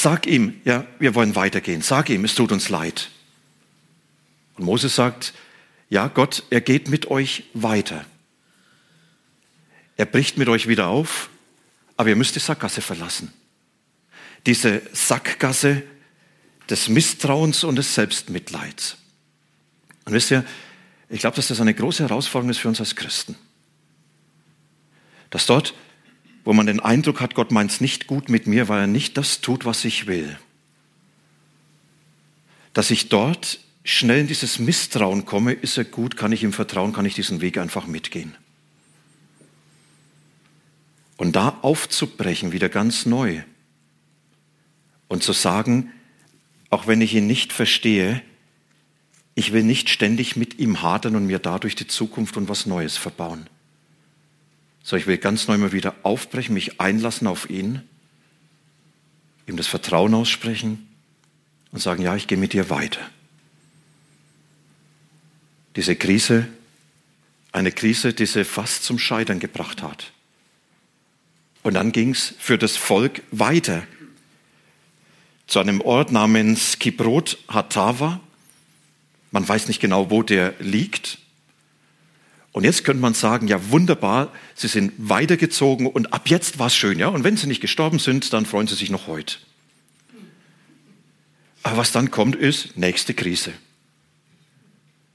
Sag 0.00 0.28
ihm, 0.28 0.60
ja, 0.64 0.86
wir 1.00 1.16
wollen 1.16 1.34
weitergehen. 1.34 1.82
Sag 1.82 2.08
ihm, 2.08 2.24
es 2.24 2.36
tut 2.36 2.52
uns 2.52 2.68
leid. 2.68 3.10
Und 4.54 4.64
Mose 4.64 4.88
sagt, 4.88 5.34
ja, 5.90 6.06
Gott, 6.06 6.44
er 6.50 6.60
geht 6.60 6.86
mit 6.86 7.10
euch 7.10 7.46
weiter. 7.52 8.04
Er 9.96 10.06
bricht 10.06 10.38
mit 10.38 10.48
euch 10.48 10.68
wieder 10.68 10.86
auf, 10.86 11.30
aber 11.96 12.10
ihr 12.10 12.14
müsst 12.14 12.36
die 12.36 12.38
Sackgasse 12.38 12.80
verlassen. 12.80 13.32
Diese 14.46 14.82
Sackgasse 14.92 15.82
des 16.70 16.88
Misstrauens 16.88 17.64
und 17.64 17.74
des 17.74 17.92
Selbstmitleids. 17.92 18.98
Und 20.04 20.12
wisst 20.12 20.30
ihr, 20.30 20.44
ich 21.08 21.18
glaube, 21.18 21.34
dass 21.34 21.48
das 21.48 21.60
eine 21.60 21.74
große 21.74 22.04
Herausforderung 22.04 22.50
ist 22.50 22.58
für 22.58 22.68
uns 22.68 22.78
als 22.78 22.94
Christen. 22.94 23.34
Dass 25.30 25.46
dort, 25.46 25.74
wo 26.48 26.54
man 26.54 26.64
den 26.64 26.80
Eindruck 26.80 27.20
hat, 27.20 27.34
Gott 27.34 27.50
meint 27.50 27.72
es 27.72 27.82
nicht 27.82 28.06
gut 28.06 28.30
mit 28.30 28.46
mir, 28.46 28.70
weil 28.70 28.80
er 28.80 28.86
nicht 28.86 29.18
das 29.18 29.42
tut, 29.42 29.66
was 29.66 29.84
ich 29.84 30.06
will, 30.06 30.38
dass 32.72 32.90
ich 32.90 33.10
dort 33.10 33.60
schnell 33.84 34.20
in 34.20 34.28
dieses 34.28 34.58
Misstrauen 34.58 35.26
komme, 35.26 35.52
ist 35.52 35.76
er 35.76 35.84
gut, 35.84 36.16
kann 36.16 36.32
ich 36.32 36.42
ihm 36.42 36.54
vertrauen, 36.54 36.94
kann 36.94 37.04
ich 37.04 37.14
diesen 37.14 37.42
Weg 37.42 37.58
einfach 37.58 37.86
mitgehen. 37.86 38.34
Und 41.18 41.36
da 41.36 41.58
aufzubrechen, 41.60 42.50
wieder 42.50 42.70
ganz 42.70 43.04
neu 43.04 43.42
und 45.06 45.22
zu 45.22 45.34
sagen, 45.34 45.92
auch 46.70 46.86
wenn 46.86 47.02
ich 47.02 47.12
ihn 47.12 47.26
nicht 47.26 47.52
verstehe, 47.52 48.22
ich 49.34 49.52
will 49.52 49.64
nicht 49.64 49.90
ständig 49.90 50.34
mit 50.34 50.58
ihm 50.58 50.80
hadern 50.80 51.14
und 51.14 51.26
mir 51.26 51.40
dadurch 51.40 51.74
die 51.74 51.88
Zukunft 51.88 52.38
und 52.38 52.48
was 52.48 52.64
Neues 52.64 52.96
verbauen. 52.96 53.50
So, 54.88 54.96
ich 54.96 55.06
will 55.06 55.18
ganz 55.18 55.48
neu 55.48 55.58
mal 55.58 55.72
wieder 55.72 55.94
aufbrechen, 56.02 56.54
mich 56.54 56.80
einlassen 56.80 57.26
auf 57.26 57.50
ihn, 57.50 57.82
ihm 59.46 59.58
das 59.58 59.66
Vertrauen 59.66 60.14
aussprechen 60.14 60.88
und 61.72 61.80
sagen, 61.80 62.02
ja, 62.02 62.16
ich 62.16 62.26
gehe 62.26 62.38
mit 62.38 62.54
dir 62.54 62.70
weiter. 62.70 63.02
Diese 65.76 65.94
Krise, 65.94 66.48
eine 67.52 67.70
Krise, 67.70 68.14
die 68.14 68.24
sie 68.24 68.46
fast 68.46 68.82
zum 68.82 68.98
Scheitern 68.98 69.40
gebracht 69.40 69.82
hat. 69.82 70.10
Und 71.62 71.74
dann 71.74 71.92
ging 71.92 72.12
es 72.12 72.34
für 72.38 72.56
das 72.56 72.78
Volk 72.78 73.20
weiter 73.30 73.86
zu 75.46 75.58
einem 75.58 75.82
Ort 75.82 76.12
namens 76.12 76.78
Kibrot 76.78 77.36
Hatava. 77.46 78.20
Man 79.32 79.46
weiß 79.46 79.68
nicht 79.68 79.80
genau, 79.80 80.10
wo 80.10 80.22
der 80.22 80.54
liegt. 80.60 81.18
Und 82.52 82.64
jetzt 82.64 82.84
könnte 82.84 83.00
man 83.00 83.14
sagen, 83.14 83.46
ja 83.46 83.70
wunderbar, 83.70 84.32
sie 84.54 84.68
sind 84.68 84.92
weitergezogen 84.96 85.86
und 85.86 86.12
ab 86.12 86.28
jetzt 86.28 86.58
war 86.58 86.68
es 86.68 86.74
schön, 86.74 86.98
ja. 86.98 87.08
Und 87.08 87.24
wenn 87.24 87.36
sie 87.36 87.46
nicht 87.46 87.60
gestorben 87.60 87.98
sind, 87.98 88.32
dann 88.32 88.46
freuen 88.46 88.66
sie 88.66 88.74
sich 88.74 88.90
noch 88.90 89.06
heute. 89.06 89.36
Aber 91.62 91.76
was 91.76 91.92
dann 91.92 92.10
kommt, 92.10 92.36
ist 92.36 92.76
nächste 92.76 93.14
Krise. 93.14 93.52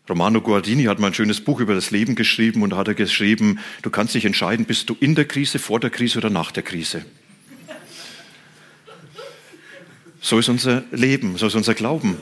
Romano 0.10 0.42
Guardini 0.42 0.84
hat 0.84 1.00
mal 1.00 1.08
ein 1.08 1.14
schönes 1.14 1.42
Buch 1.42 1.62
über 1.62 1.74
das 1.74 1.90
Leben 1.90 2.16
geschrieben 2.16 2.62
und 2.62 2.76
hat 2.76 2.90
er 2.90 2.94
geschrieben, 2.94 3.60
du 3.82 3.90
kannst 3.90 4.14
dich 4.14 4.26
entscheiden, 4.26 4.66
bist 4.66 4.90
du 4.90 4.98
in 5.00 5.16
der 5.16 5.26
Krise, 5.26 5.60
vor 5.60 5.80
der 5.80 5.90
Krise 5.90 6.18
oder 6.20 6.30
nach 6.30 6.52
der 6.52 6.64
Krise. 6.64 7.06
So 10.20 10.40
ist 10.40 10.50
unser 10.50 10.84
Leben, 10.92 11.38
so 11.38 11.48
ist 11.48 11.56
unser 11.56 11.74
Glauben. 11.74 12.18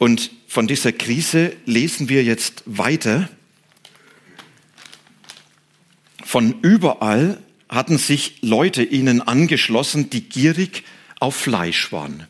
Und 0.00 0.30
von 0.46 0.66
dieser 0.66 0.92
Krise 0.92 1.54
lesen 1.66 2.08
wir 2.08 2.24
jetzt 2.24 2.62
weiter. 2.64 3.28
Von 6.24 6.58
überall 6.62 7.38
hatten 7.68 7.98
sich 7.98 8.38
Leute 8.40 8.82
ihnen 8.82 9.20
angeschlossen, 9.20 10.08
die 10.08 10.22
gierig 10.22 10.84
auf 11.18 11.36
Fleisch 11.36 11.92
waren. 11.92 12.26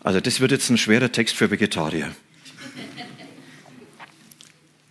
Also 0.00 0.20
das 0.20 0.40
wird 0.40 0.52
jetzt 0.52 0.68
ein 0.68 0.76
schwerer 0.76 1.10
Text 1.10 1.34
für 1.34 1.50
Vegetarier. 1.50 2.14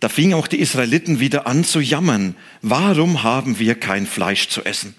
Da 0.00 0.08
fingen 0.08 0.34
auch 0.34 0.48
die 0.48 0.58
Israeliten 0.58 1.20
wieder 1.20 1.46
an 1.46 1.62
zu 1.62 1.78
jammern. 1.78 2.34
Warum 2.62 3.22
haben 3.22 3.60
wir 3.60 3.76
kein 3.76 4.08
Fleisch 4.08 4.48
zu 4.48 4.64
essen? 4.64 4.96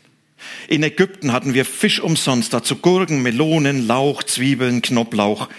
In 0.69 0.83
Ägypten 0.83 1.33
hatten 1.33 1.53
wir 1.53 1.65
Fisch 1.65 1.99
umsonst, 1.99 2.53
dazu 2.53 2.77
Gurken, 2.77 3.21
Melonen, 3.23 3.85
Lauch, 3.85 4.23
Zwiebeln, 4.23 4.81
Knoblauch. 4.81 5.49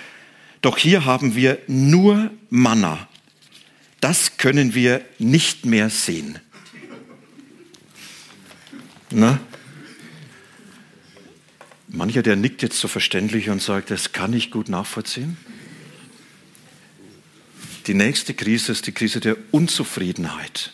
Doch 0.62 0.78
hier 0.78 1.04
haben 1.04 1.34
wir 1.34 1.58
nur 1.66 2.30
Manna. 2.50 3.08
Das 4.00 4.36
können 4.36 4.74
wir 4.74 5.04
nicht 5.18 5.66
mehr 5.66 5.90
sehen. 5.90 6.38
Na? 9.10 9.40
Mancher, 11.88 12.22
der 12.22 12.36
nickt 12.36 12.62
jetzt 12.62 12.78
so 12.78 12.88
verständlich 12.88 13.48
und 13.48 13.62
sagt, 13.62 13.90
das 13.90 14.12
kann 14.12 14.32
ich 14.32 14.50
gut 14.50 14.68
nachvollziehen. 14.68 15.36
Die 17.86 17.94
nächste 17.94 18.34
Krise 18.34 18.72
ist 18.72 18.86
die 18.86 18.92
Krise 18.92 19.20
der 19.20 19.36
Unzufriedenheit. 19.52 20.72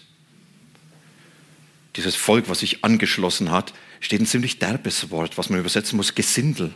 Dieses 1.97 2.17
Volk, 2.17 2.49
was 2.49 2.61
sich 2.61 2.85
angeschlossen 2.85 3.51
hat, 3.51 3.75
steht 4.01 4.21
ein 4.21 4.27
ziemlich 4.27 4.59
derbes 4.59 5.11
Wort, 5.11 5.37
was 5.37 5.51
man 5.51 5.61
übersetzen 5.61 5.97
muss, 5.97 6.15
Gesindel. 6.15 6.75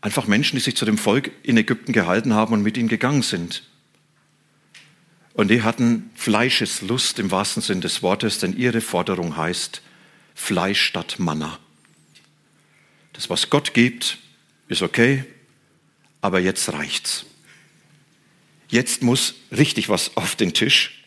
Einfach 0.00 0.26
Menschen, 0.26 0.56
die 0.56 0.62
sich 0.62 0.76
zu 0.76 0.84
dem 0.84 0.98
Volk 0.98 1.30
in 1.42 1.56
Ägypten 1.56 1.92
gehalten 1.92 2.34
haben 2.34 2.52
und 2.52 2.62
mit 2.62 2.76
ihnen 2.76 2.88
gegangen 2.88 3.22
sind. 3.22 3.64
Und 5.34 5.48
die 5.48 5.62
hatten 5.62 6.10
Fleischeslust 6.14 7.18
im 7.18 7.30
wahrsten 7.30 7.62
Sinn 7.62 7.80
des 7.80 8.02
Wortes, 8.02 8.38
denn 8.38 8.56
ihre 8.56 8.80
Forderung 8.80 9.36
heißt 9.36 9.82
Fleisch 10.34 10.80
statt 10.82 11.16
Manna. 11.18 11.58
Das, 13.12 13.30
was 13.30 13.50
Gott 13.50 13.74
gibt, 13.74 14.18
ist 14.68 14.82
okay, 14.82 15.24
aber 16.20 16.40
jetzt 16.40 16.72
reicht's. 16.72 17.24
Jetzt 18.68 19.02
muss 19.02 19.34
richtig 19.50 19.88
was 19.88 20.16
auf 20.16 20.36
den 20.36 20.52
Tisch. 20.52 21.04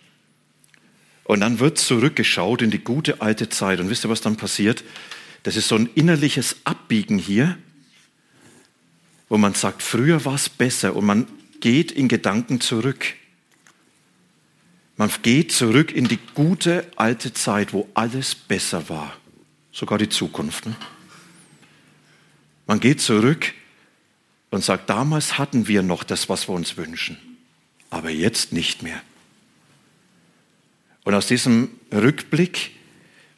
Und 1.24 1.42
dann 1.42 1.60
wird 1.60 1.78
zurückgeschaut 1.78 2.62
in 2.62 2.72
die 2.72 2.84
gute 2.84 3.22
alte 3.22 3.48
Zeit. 3.48 3.80
Und 3.80 3.90
wisst 3.90 4.04
ihr, 4.06 4.10
was 4.10 4.22
dann 4.22 4.36
passiert? 4.36 4.84
Das 5.44 5.56
ist 5.56 5.68
so 5.68 5.76
ein 5.76 5.90
innerliches 5.96 6.58
Abbiegen 6.66 7.18
hier 7.18 7.58
wo 9.32 9.38
man 9.38 9.54
sagt, 9.54 9.82
früher 9.82 10.26
war 10.26 10.36
es 10.36 10.50
besser 10.50 10.94
und 10.94 11.06
man 11.06 11.26
geht 11.62 11.94
in 11.94 12.10
Gedanken 12.10 12.60
zurück. 12.60 13.14
Man 14.98 15.10
geht 15.22 15.54
zurück 15.54 15.94
in 15.94 16.10
die 16.10 16.20
gute 16.36 16.86
alte 16.98 17.32
Zeit, 17.32 17.72
wo 17.72 17.88
alles 17.94 18.36
besser 18.36 18.90
war, 18.90 19.16
sogar 19.72 19.98
die 20.00 20.10
Zukunft. 20.10 20.66
Ne? 20.66 20.76
Man 22.68 22.82
geht 22.82 23.00
zurück 23.00 23.54
und 24.50 24.66
sagt, 24.66 24.90
damals 24.90 25.38
hatten 25.38 25.66
wir 25.66 25.82
noch 25.82 26.04
das, 26.04 26.28
was 26.28 26.50
wir 26.50 26.54
uns 26.54 26.76
wünschen, 26.76 27.18
aber 27.90 28.10
jetzt 28.10 28.52
nicht 28.52 28.84
mehr. 28.84 29.02
Und 31.06 31.14
aus 31.14 31.28
diesem 31.28 31.70
Rückblick 31.94 32.72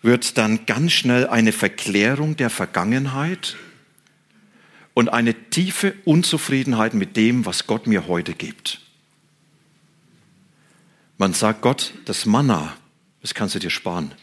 wird 0.01 0.39
dann 0.39 0.65
ganz 0.65 0.93
schnell 0.93 1.27
eine 1.27 1.51
Verklärung 1.51 2.35
der 2.35 2.49
Vergangenheit 2.49 3.57
und 4.93 5.09
eine 5.09 5.33
tiefe 5.49 5.95
Unzufriedenheit 6.05 6.93
mit 6.93 7.17
dem, 7.17 7.45
was 7.45 7.67
Gott 7.67 7.87
mir 7.87 8.07
heute 8.07 8.33
gibt. 8.33 8.79
Man 11.17 11.33
sagt 11.33 11.61
Gott, 11.61 11.93
das 12.05 12.25
Manna, 12.25 12.75
das 13.21 13.33
kannst 13.33 13.55
du 13.55 13.59
dir 13.59 13.69
sparen. 13.69 14.13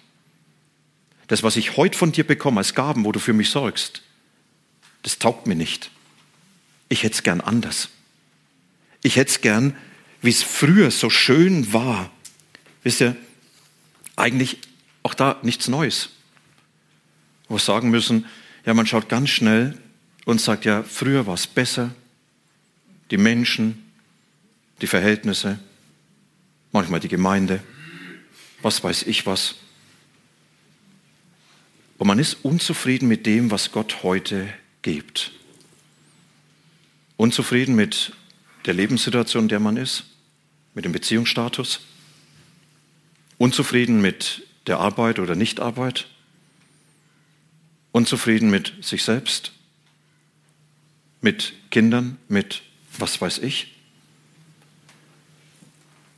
Das, 1.28 1.42
was 1.42 1.56
ich 1.56 1.76
heute 1.76 1.96
von 1.96 2.12
dir 2.12 2.24
bekomme 2.26 2.58
als 2.58 2.74
Gaben, 2.74 3.04
wo 3.04 3.12
du 3.12 3.20
für 3.20 3.32
mich 3.32 3.50
sorgst, 3.50 4.02
das 5.02 5.18
taugt 5.18 5.46
mir 5.46 5.54
nicht. 5.54 5.90
Ich 6.88 7.02
hätte 7.04 7.14
es 7.14 7.22
gern 7.22 7.40
anders. 7.40 7.88
Ich 9.02 9.16
hätte 9.16 9.30
es 9.30 9.40
gern, 9.40 9.76
wie 10.22 10.30
es 10.30 10.42
früher 10.42 10.90
so 10.90 11.08
schön 11.08 11.72
war. 11.72 12.10
Wisst 12.82 13.00
ihr, 13.00 13.16
eigentlich 14.16 14.58
auch 15.02 15.14
da 15.14 15.38
nichts 15.42 15.68
Neues. 15.68 16.10
Wo 17.48 17.54
wir 17.54 17.60
sagen 17.60 17.90
müssen, 17.90 18.26
ja, 18.66 18.74
man 18.74 18.86
schaut 18.86 19.08
ganz 19.08 19.30
schnell, 19.30 19.78
und 20.30 20.40
sagt, 20.40 20.64
ja, 20.64 20.84
früher 20.84 21.26
war 21.26 21.34
es 21.34 21.48
besser, 21.48 21.90
die 23.10 23.16
Menschen, 23.16 23.90
die 24.80 24.86
Verhältnisse. 24.86 25.58
manchmal 26.72 27.00
die 27.00 27.08
Gemeinde, 27.08 27.60
was 28.62 28.84
weiß 28.84 29.02
ich 29.08 29.26
was. 29.26 29.56
Und 31.98 32.06
man 32.06 32.20
ist 32.20 32.44
unzufrieden 32.44 33.08
mit 33.08 33.26
dem, 33.26 33.50
was 33.50 33.72
Gott 33.72 34.04
heute 34.04 34.48
gibt. 34.82 35.32
Unzufrieden 37.16 37.74
mit 37.74 38.12
der 38.66 38.74
Lebenssituation, 38.74 39.44
in 39.44 39.48
der 39.48 39.58
man 39.58 39.76
ist, 39.76 40.04
mit 40.74 40.84
dem 40.84 40.92
Beziehungsstatus. 40.92 41.80
Unzufrieden 43.36 44.00
mit 44.00 44.46
der 44.68 44.78
Arbeit 44.78 45.18
oder 45.18 45.34
Nichtarbeit. 45.34 46.06
Unzufrieden 47.90 48.48
mit 48.48 48.74
sich 48.80 49.02
selbst, 49.02 49.50
mit 51.20 51.52
Kindern, 51.70 52.18
mit 52.28 52.62
was 52.98 53.20
weiß 53.20 53.38
ich. 53.38 53.74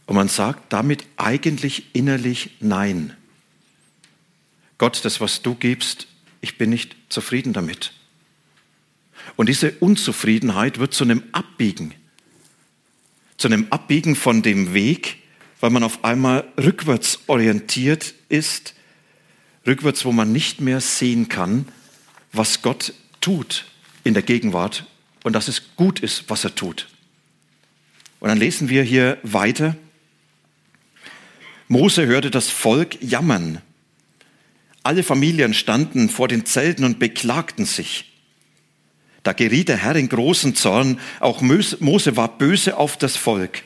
Und 0.06 0.16
man 0.16 0.28
sagt 0.28 0.72
damit 0.72 1.04
eigentlich 1.16 1.94
innerlich 1.94 2.50
Nein. 2.60 3.16
Gott, 4.78 5.04
das, 5.04 5.20
was 5.20 5.42
du 5.42 5.54
gibst, 5.54 6.06
ich 6.40 6.58
bin 6.58 6.70
nicht 6.70 6.96
zufrieden 7.08 7.52
damit. 7.52 7.92
Und 9.36 9.48
diese 9.48 9.72
Unzufriedenheit 9.78 10.78
wird 10.78 10.92
zu 10.92 11.04
einem 11.04 11.22
Abbiegen, 11.32 11.94
zu 13.36 13.48
einem 13.48 13.68
Abbiegen 13.70 14.16
von 14.16 14.42
dem 14.42 14.74
Weg, 14.74 15.18
weil 15.60 15.70
man 15.70 15.84
auf 15.84 16.04
einmal 16.04 16.44
rückwärts 16.58 17.20
orientiert 17.28 18.14
ist, 18.28 18.74
rückwärts, 19.66 20.04
wo 20.04 20.10
man 20.10 20.32
nicht 20.32 20.60
mehr 20.60 20.80
sehen 20.80 21.28
kann, 21.28 21.68
was 22.32 22.62
Gott 22.62 22.92
tut 23.20 23.66
in 24.02 24.14
der 24.14 24.24
Gegenwart 24.24 24.86
und 25.22 25.34
dass 25.34 25.48
es 25.48 25.76
gut 25.76 26.00
ist, 26.00 26.24
was 26.28 26.44
er 26.44 26.54
tut. 26.54 26.88
Und 28.20 28.28
dann 28.28 28.38
lesen 28.38 28.68
wir 28.68 28.82
hier 28.82 29.18
weiter. 29.22 29.76
Mose 31.68 32.06
hörte 32.06 32.30
das 32.30 32.50
Volk 32.50 33.02
jammern. 33.02 33.60
Alle 34.82 35.02
Familien 35.02 35.54
standen 35.54 36.08
vor 36.08 36.28
den 36.28 36.44
Zelten 36.44 36.84
und 36.84 36.98
beklagten 36.98 37.64
sich. 37.64 38.12
Da 39.22 39.32
geriet 39.32 39.68
der 39.68 39.76
Herr 39.76 39.96
in 39.96 40.08
großen 40.08 40.54
Zorn. 40.56 40.98
Auch 41.20 41.40
Mose 41.40 42.16
war 42.16 42.38
böse 42.38 42.76
auf 42.76 42.96
das 42.96 43.16
Volk. 43.16 43.62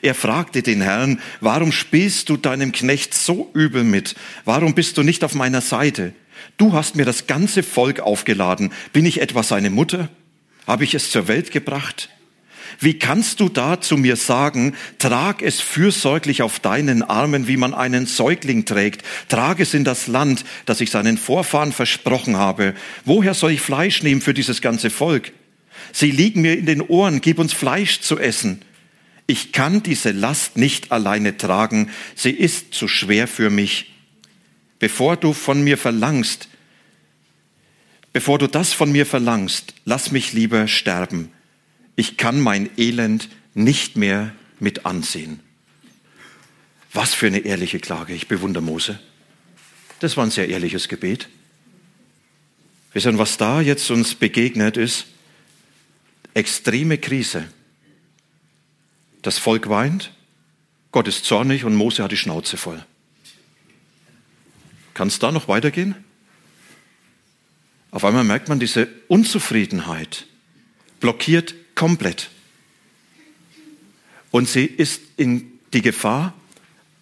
Er 0.00 0.14
fragte 0.14 0.62
den 0.62 0.80
Herrn, 0.80 1.20
warum 1.40 1.72
spielst 1.72 2.30
du 2.30 2.38
deinem 2.38 2.72
Knecht 2.72 3.12
so 3.12 3.50
übel 3.52 3.84
mit? 3.84 4.14
Warum 4.46 4.74
bist 4.74 4.96
du 4.96 5.02
nicht 5.02 5.22
auf 5.24 5.34
meiner 5.34 5.60
Seite? 5.60 6.14
Du 6.56 6.72
hast 6.72 6.96
mir 6.96 7.04
das 7.04 7.26
ganze 7.26 7.62
Volk 7.62 8.00
aufgeladen. 8.00 8.72
Bin 8.92 9.04
ich 9.04 9.20
etwa 9.20 9.42
seine 9.42 9.70
Mutter? 9.70 10.08
Habe 10.66 10.84
ich 10.84 10.94
es 10.94 11.10
zur 11.10 11.28
Welt 11.28 11.50
gebracht? 11.50 12.08
Wie 12.80 12.98
kannst 12.98 13.40
du 13.40 13.48
da 13.48 13.80
zu 13.80 13.96
mir 13.96 14.16
sagen, 14.16 14.74
trag 14.98 15.42
es 15.42 15.60
fürsorglich 15.60 16.42
auf 16.42 16.60
deinen 16.60 17.02
Armen, 17.02 17.46
wie 17.46 17.56
man 17.56 17.74
einen 17.74 18.06
Säugling 18.06 18.64
trägt, 18.64 19.04
trag 19.28 19.60
es 19.60 19.74
in 19.74 19.84
das 19.84 20.06
Land, 20.06 20.44
das 20.66 20.80
ich 20.80 20.90
seinen 20.90 21.18
Vorfahren 21.18 21.72
versprochen 21.72 22.36
habe. 22.36 22.74
Woher 23.04 23.34
soll 23.34 23.52
ich 23.52 23.60
Fleisch 23.60 24.02
nehmen 24.02 24.20
für 24.20 24.34
dieses 24.34 24.60
ganze 24.60 24.90
Volk? 24.90 25.32
Sie 25.92 26.10
liegen 26.10 26.42
mir 26.42 26.58
in 26.58 26.66
den 26.66 26.80
Ohren, 26.80 27.20
gib 27.20 27.38
uns 27.38 27.52
Fleisch 27.52 28.00
zu 28.00 28.18
essen. 28.18 28.62
Ich 29.26 29.52
kann 29.52 29.82
diese 29.82 30.10
Last 30.10 30.56
nicht 30.56 30.92
alleine 30.92 31.36
tragen, 31.36 31.90
sie 32.14 32.30
ist 32.30 32.74
zu 32.74 32.88
schwer 32.88 33.26
für 33.26 33.50
mich. 33.50 33.92
Bevor 34.78 35.16
du 35.16 35.32
von 35.32 35.62
mir 35.62 35.78
verlangst, 35.78 36.48
bevor 38.14 38.38
du 38.38 38.46
das 38.46 38.72
von 38.72 38.90
mir 38.90 39.04
verlangst, 39.04 39.74
lass 39.84 40.10
mich 40.10 40.32
lieber 40.32 40.66
sterben. 40.68 41.30
Ich 41.96 42.16
kann 42.16 42.40
mein 42.40 42.70
Elend 42.78 43.28
nicht 43.52 43.96
mehr 43.96 44.32
mit 44.58 44.86
ansehen. 44.86 45.40
Was 46.92 47.12
für 47.12 47.26
eine 47.26 47.40
ehrliche 47.40 47.80
Klage. 47.80 48.14
Ich 48.14 48.28
bewundere 48.28 48.62
Mose. 48.62 49.00
Das 49.98 50.16
war 50.16 50.24
ein 50.24 50.30
sehr 50.30 50.48
ehrliches 50.48 50.88
Gebet. 50.88 51.28
Wisst 52.92 53.06
ihr, 53.06 53.18
was 53.18 53.36
da 53.36 53.60
jetzt 53.60 53.90
uns 53.90 54.14
begegnet 54.14 54.76
ist? 54.76 55.06
Extreme 56.34 56.98
Krise. 56.98 57.44
Das 59.22 59.38
Volk 59.38 59.68
weint, 59.68 60.12
Gott 60.92 61.08
ist 61.08 61.24
zornig 61.24 61.64
und 61.64 61.74
Mose 61.74 62.04
hat 62.04 62.12
die 62.12 62.16
Schnauze 62.16 62.56
voll. 62.56 62.84
Kann 64.94 65.08
es 65.08 65.18
da 65.18 65.32
noch 65.32 65.48
weitergehen? 65.48 65.96
Auf 67.94 68.04
einmal 68.04 68.24
merkt 68.24 68.48
man, 68.48 68.58
diese 68.58 68.88
Unzufriedenheit 69.06 70.26
blockiert 70.98 71.54
komplett. 71.76 72.28
Und 74.32 74.48
sie 74.48 74.64
ist 74.64 75.00
in 75.16 75.60
die 75.72 75.80
Gefahr, 75.80 76.34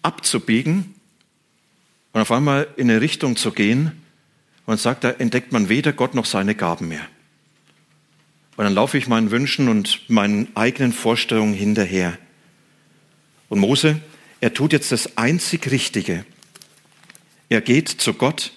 abzubiegen 0.03 0.93
und 2.11 2.21
auf 2.21 2.31
einmal 2.31 2.67
in 2.77 2.91
eine 2.91 3.01
Richtung 3.01 3.37
zu 3.37 3.51
gehen. 3.51 4.03
Und 4.67 4.79
sagt, 4.79 5.03
da 5.03 5.09
entdeckt 5.09 5.51
man 5.51 5.67
weder 5.67 5.93
Gott 5.93 6.13
noch 6.13 6.25
seine 6.25 6.53
Gaben 6.53 6.89
mehr. 6.89 7.05
Und 8.55 8.63
dann 8.63 8.75
laufe 8.75 8.97
ich 8.97 9.07
meinen 9.07 9.31
Wünschen 9.31 9.69
und 9.69 10.07
meinen 10.11 10.55
eigenen 10.55 10.93
Vorstellungen 10.93 11.55
hinterher. 11.55 12.17
Und 13.49 13.59
Mose, 13.59 13.99
er 14.41 14.53
tut 14.53 14.73
jetzt 14.73 14.91
das 14.91 15.17
einzig 15.17 15.71
Richtige. 15.71 16.23
Er 17.49 17.61
geht 17.61 17.89
zu 17.89 18.13
Gott 18.13 18.53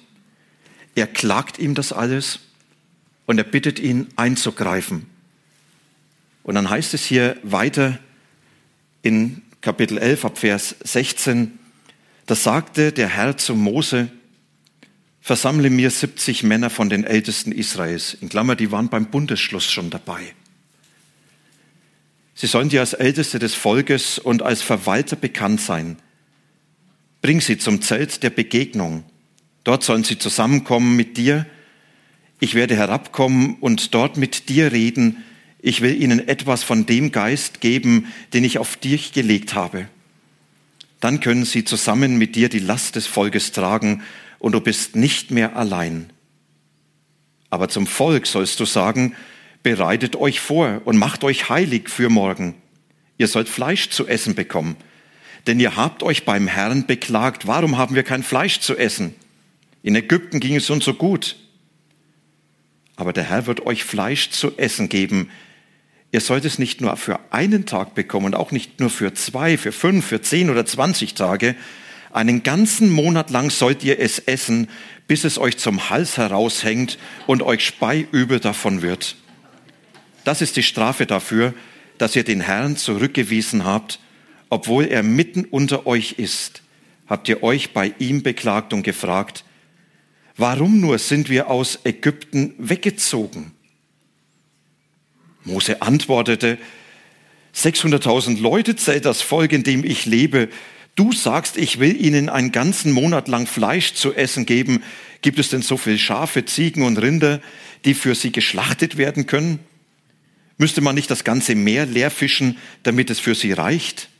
er 0.96 1.06
klagt 1.06 1.58
ihm 1.58 1.74
das 1.74 1.92
alles 1.92 2.40
und 3.26 3.38
er 3.38 3.44
bittet 3.44 3.78
ihn 3.78 4.08
einzugreifen. 4.16 5.06
Und 6.42 6.54
dann 6.54 6.70
heißt 6.70 6.94
es 6.94 7.04
hier 7.04 7.36
weiter 7.42 7.98
in 9.02 9.42
Kapitel 9.60 9.98
11 9.98 10.24
ab 10.24 10.38
Vers 10.38 10.74
16, 10.82 11.58
da 12.24 12.34
sagte 12.34 12.92
der 12.92 13.08
Herr 13.08 13.36
zu 13.36 13.54
Mose, 13.54 14.10
versammle 15.20 15.70
mir 15.70 15.90
70 15.90 16.42
Männer 16.44 16.70
von 16.70 16.88
den 16.88 17.04
Ältesten 17.04 17.52
Israels. 17.52 18.14
In 18.14 18.28
Klammer, 18.28 18.56
die 18.56 18.72
waren 18.72 18.88
beim 18.88 19.10
Bundesschluss 19.10 19.70
schon 19.70 19.90
dabei. 19.90 20.34
Sie 22.34 22.46
sollen 22.46 22.68
dir 22.68 22.80
als 22.80 22.94
Älteste 22.94 23.38
des 23.38 23.54
Volkes 23.54 24.18
und 24.18 24.42
als 24.42 24.62
Verwalter 24.62 25.16
bekannt 25.16 25.60
sein. 25.60 25.98
Bring 27.20 27.40
sie 27.40 27.58
zum 27.58 27.82
Zelt 27.82 28.22
der 28.22 28.30
Begegnung 28.30 29.04
Dort 29.66 29.82
sollen 29.82 30.04
sie 30.04 30.16
zusammenkommen 30.16 30.94
mit 30.94 31.16
dir. 31.16 31.44
Ich 32.38 32.54
werde 32.54 32.76
herabkommen 32.76 33.56
und 33.58 33.94
dort 33.94 34.16
mit 34.16 34.48
dir 34.48 34.70
reden. 34.70 35.24
Ich 35.60 35.80
will 35.80 36.00
ihnen 36.00 36.28
etwas 36.28 36.62
von 36.62 36.86
dem 36.86 37.10
Geist 37.10 37.60
geben, 37.60 38.06
den 38.32 38.44
ich 38.44 38.58
auf 38.58 38.76
dich 38.76 39.12
gelegt 39.12 39.54
habe. 39.54 39.88
Dann 41.00 41.18
können 41.18 41.44
sie 41.44 41.64
zusammen 41.64 42.16
mit 42.16 42.36
dir 42.36 42.48
die 42.48 42.60
Last 42.60 42.94
des 42.94 43.08
Volkes 43.08 43.50
tragen 43.50 44.04
und 44.38 44.52
du 44.52 44.60
bist 44.60 44.94
nicht 44.94 45.32
mehr 45.32 45.56
allein. 45.56 46.10
Aber 47.50 47.68
zum 47.68 47.88
Volk 47.88 48.28
sollst 48.28 48.60
du 48.60 48.66
sagen, 48.66 49.16
bereitet 49.64 50.14
euch 50.14 50.38
vor 50.38 50.82
und 50.84 50.96
macht 50.96 51.24
euch 51.24 51.48
heilig 51.48 51.90
für 51.90 52.08
morgen. 52.08 52.54
Ihr 53.18 53.26
sollt 53.26 53.48
Fleisch 53.48 53.90
zu 53.90 54.06
essen 54.06 54.36
bekommen. 54.36 54.76
Denn 55.48 55.58
ihr 55.58 55.74
habt 55.74 56.04
euch 56.04 56.24
beim 56.24 56.46
Herrn 56.46 56.86
beklagt, 56.86 57.48
warum 57.48 57.76
haben 57.76 57.96
wir 57.96 58.04
kein 58.04 58.22
Fleisch 58.22 58.60
zu 58.60 58.76
essen? 58.76 59.12
In 59.86 59.94
Ägypten 59.94 60.40
ging 60.40 60.56
es 60.56 60.68
uns 60.68 60.84
so 60.84 60.94
gut. 60.94 61.36
Aber 62.96 63.12
der 63.12 63.22
Herr 63.22 63.46
wird 63.46 63.66
euch 63.66 63.84
Fleisch 63.84 64.30
zu 64.30 64.58
essen 64.58 64.88
geben. 64.88 65.30
Ihr 66.10 66.20
sollt 66.20 66.44
es 66.44 66.58
nicht 66.58 66.80
nur 66.80 66.96
für 66.96 67.20
einen 67.30 67.66
Tag 67.66 67.94
bekommen 67.94 68.26
und 68.26 68.34
auch 68.34 68.50
nicht 68.50 68.80
nur 68.80 68.90
für 68.90 69.14
zwei, 69.14 69.56
für 69.56 69.70
fünf, 69.70 70.04
für 70.04 70.20
zehn 70.20 70.50
oder 70.50 70.66
zwanzig 70.66 71.14
Tage. 71.14 71.54
Einen 72.10 72.42
ganzen 72.42 72.90
Monat 72.90 73.30
lang 73.30 73.48
sollt 73.50 73.84
ihr 73.84 74.00
es 74.00 74.18
essen, 74.18 74.68
bis 75.06 75.22
es 75.22 75.38
euch 75.38 75.56
zum 75.56 75.88
Hals 75.88 76.16
heraushängt 76.16 76.98
und 77.28 77.42
euch 77.42 77.64
speiübel 77.64 78.40
davon 78.40 78.82
wird. 78.82 79.14
Das 80.24 80.42
ist 80.42 80.56
die 80.56 80.64
Strafe 80.64 81.06
dafür, 81.06 81.54
dass 81.98 82.16
ihr 82.16 82.24
den 82.24 82.40
Herrn 82.40 82.76
zurückgewiesen 82.76 83.64
habt, 83.64 84.00
obwohl 84.50 84.86
er 84.86 85.04
mitten 85.04 85.44
unter 85.44 85.86
euch 85.86 86.14
ist. 86.18 86.62
Habt 87.06 87.28
ihr 87.28 87.44
euch 87.44 87.72
bei 87.72 87.94
ihm 88.00 88.24
beklagt 88.24 88.72
und 88.72 88.82
gefragt, 88.82 89.44
Warum 90.36 90.80
nur 90.80 90.98
sind 90.98 91.30
wir 91.30 91.48
aus 91.48 91.78
Ägypten 91.84 92.54
weggezogen? 92.58 93.52
Mose 95.44 95.80
antwortete, 95.80 96.58
600.000 97.54 98.40
Leute 98.40 98.76
zählt 98.76 99.06
das 99.06 99.22
Volk, 99.22 99.52
in 99.52 99.62
dem 99.62 99.82
ich 99.82 100.04
lebe. 100.04 100.48
Du 100.94 101.12
sagst, 101.12 101.56
ich 101.56 101.78
will 101.78 101.98
ihnen 101.98 102.28
einen 102.28 102.52
ganzen 102.52 102.92
Monat 102.92 103.28
lang 103.28 103.46
Fleisch 103.46 103.94
zu 103.94 104.14
essen 104.14 104.44
geben. 104.44 104.82
Gibt 105.22 105.38
es 105.38 105.48
denn 105.48 105.62
so 105.62 105.78
viele 105.78 105.98
Schafe, 105.98 106.44
Ziegen 106.44 106.82
und 106.82 106.98
Rinder, 106.98 107.40
die 107.84 107.94
für 107.94 108.14
sie 108.14 108.32
geschlachtet 108.32 108.98
werden 108.98 109.26
können? 109.26 109.60
Müsste 110.58 110.80
man 110.80 110.94
nicht 110.94 111.10
das 111.10 111.24
ganze 111.24 111.54
Meer 111.54 111.86
leer 111.86 112.10
fischen, 112.10 112.58
damit 112.82 113.08
es 113.08 113.20
für 113.20 113.34
sie 113.34 113.52
reicht? 113.52 114.10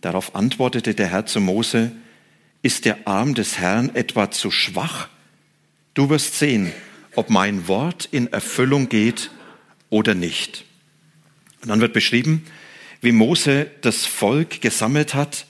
Darauf 0.00 0.34
antwortete 0.34 0.94
der 0.94 1.08
Herr 1.08 1.26
zu 1.26 1.40
Mose, 1.40 1.92
ist 2.64 2.86
der 2.86 3.06
Arm 3.06 3.34
des 3.34 3.58
Herrn 3.58 3.94
etwa 3.94 4.30
zu 4.30 4.50
schwach? 4.50 5.08
Du 5.92 6.08
wirst 6.08 6.38
sehen, 6.38 6.72
ob 7.14 7.28
mein 7.28 7.68
Wort 7.68 8.08
in 8.10 8.32
Erfüllung 8.32 8.88
geht 8.88 9.30
oder 9.90 10.14
nicht. 10.14 10.64
Und 11.60 11.68
dann 11.68 11.80
wird 11.80 11.92
beschrieben, 11.92 12.44
wie 13.02 13.12
Mose 13.12 13.70
das 13.82 14.06
Volk 14.06 14.60
gesammelt 14.60 15.14
hat. 15.14 15.46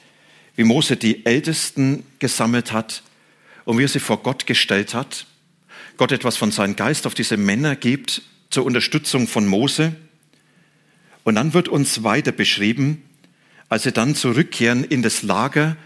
wie 0.57 0.65
Mose 0.65 0.97
die 0.97 1.27
Ältesten 1.27 2.05
gesammelt 2.21 2.71
hat 2.71 3.03
und 3.65 3.77
wie 3.79 3.85
er 3.85 3.89
sie 3.89 3.99
vor 3.99 4.23
Gott 4.23 4.47
gestellt 4.47 4.95
hat. 4.95 5.27
Gott 5.97 6.13
etwas 6.13 6.37
von 6.37 6.53
seinem 6.53 6.77
Geist 6.77 7.09
auf 7.09 7.15
diese 7.15 7.37
Männer 7.37 7.75
gibt 7.75 8.23
zur 8.51 8.65
Unterstützung 8.65 9.27
von 9.27 9.49
Mose. 9.49 9.97
Und 11.25 11.35
dann 11.35 11.55
wird 11.55 11.69
uns 11.69 12.05
weiter 12.05 12.31
beschrieben, 12.31 13.03
als 13.69 13.83
sie 13.83 13.91
dann 13.91 14.15
zurückkehren 14.15 14.85
in 14.85 15.03
das 15.03 15.23
Lager, 15.23 15.77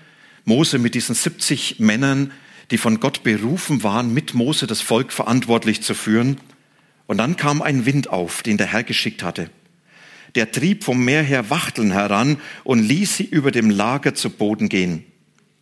Mose 0.45 0.79
mit 0.79 0.95
diesen 0.95 1.15
70 1.15 1.79
Männern, 1.79 2.33
die 2.71 2.79
von 2.79 3.01
Gott 3.01 3.23
berufen 3.23 3.83
waren, 3.83 4.13
mit 4.13 4.35
Mose 4.35 4.67
das 4.67 4.81
Volk 4.81 5.13
verantwortlich 5.13 5.83
zu 5.83 5.95
führen. 5.95 6.39
Und 7.07 7.19
dann 7.19 7.37
kam 7.37 7.63
ein 7.63 7.87
Wind 7.87 8.11
auf, 8.11 8.43
den 8.43 8.59
der 8.59 8.67
Herr 8.67 8.83
geschickt 8.83 9.23
hatte. 9.23 9.51
Der 10.35 10.53
trieb 10.53 10.85
vom 10.85 11.05
Meer 11.05 11.23
her 11.23 11.51
Wachteln 11.51 11.93
heran 11.93 12.39
und 12.65 12.81
ließ 12.81 13.17
sie 13.17 13.25
über 13.25 13.51
dem 13.51 13.71
Lager 13.71 14.15
zu 14.15 14.31
Boden 14.31 14.69
gehen. 14.69 15.05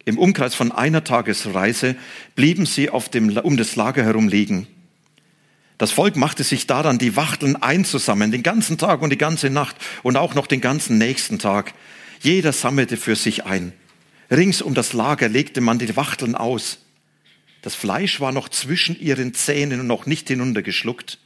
Im 0.04 0.18
Umkreis 0.18 0.54
von 0.54 0.72
einer 0.72 1.04
Tagesreise 1.04 1.96
blieben 2.34 2.66
sie 2.66 2.90
auf 2.90 3.08
dem, 3.08 3.36
um 3.38 3.56
das 3.56 3.76
Lager 3.76 4.04
herum 4.04 4.28
liegen. 4.28 4.66
Das 5.78 5.92
Volk 5.92 6.16
machte 6.16 6.42
sich 6.42 6.66
daran, 6.66 6.98
die 6.98 7.16
Wachteln 7.16 7.56
einzusammeln, 7.56 8.30
den 8.30 8.42
ganzen 8.42 8.78
Tag 8.78 9.02
und 9.02 9.10
die 9.10 9.18
ganze 9.18 9.50
Nacht 9.50 9.76
und 10.02 10.16
auch 10.16 10.34
noch 10.34 10.46
den 10.46 10.60
ganzen 10.60 10.96
nächsten 10.96 11.38
Tag. 11.38 11.74
Jeder 12.20 12.52
sammelte 12.52 12.96
für 12.96 13.14
sich 13.14 13.44
ein. 13.44 13.72
Rings 14.30 14.62
um 14.62 14.74
das 14.74 14.92
Lager 14.92 15.28
legte 15.28 15.60
man 15.60 15.78
die 15.78 15.96
Wachteln 15.96 16.34
aus. 16.34 16.78
Das 17.62 17.74
Fleisch 17.74 18.20
war 18.20 18.32
noch 18.32 18.48
zwischen 18.48 18.98
ihren 18.98 19.34
Zähnen 19.34 19.80
und 19.80 19.86
noch 19.86 20.06
nicht 20.06 20.28
hinuntergeschluckt. 20.28 21.18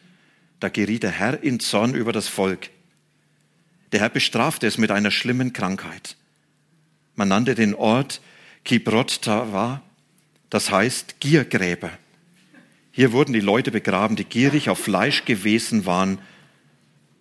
Da 0.58 0.68
geriet 0.68 1.02
der 1.02 1.10
Herr 1.10 1.42
in 1.42 1.60
Zorn 1.60 1.94
über 1.94 2.12
das 2.12 2.28
Volk. 2.28 2.70
Der 3.92 4.00
Herr 4.00 4.10
bestrafte 4.10 4.66
es 4.66 4.78
mit 4.78 4.90
einer 4.90 5.10
schlimmen 5.10 5.52
Krankheit. 5.52 6.16
Man 7.14 7.28
nannte 7.28 7.54
den 7.54 7.74
Ort 7.74 8.20
Kibrot 8.64 9.22
Tava, 9.22 9.82
das 10.48 10.70
heißt 10.70 11.20
Giergräber. 11.20 11.90
Hier 12.92 13.12
wurden 13.12 13.32
die 13.32 13.40
Leute 13.40 13.70
begraben, 13.70 14.16
die 14.16 14.24
gierig 14.24 14.68
auf 14.68 14.78
Fleisch 14.78 15.24
gewesen 15.24 15.86
waren. 15.86 16.18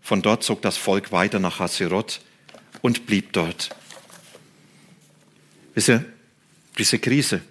Von 0.02 0.22
dort 0.22 0.44
zog 0.44 0.62
das 0.62 0.78
Volk 0.78 1.12
weiter 1.12 1.40
nach 1.40 1.60
Haserot 1.60 2.22
und 2.82 3.06
blieb 3.06 3.34
dort. 3.34 3.70
Wisst 5.74 5.90
ihr, 5.90 6.06
diese 6.78 7.00
Krise, 7.00 7.42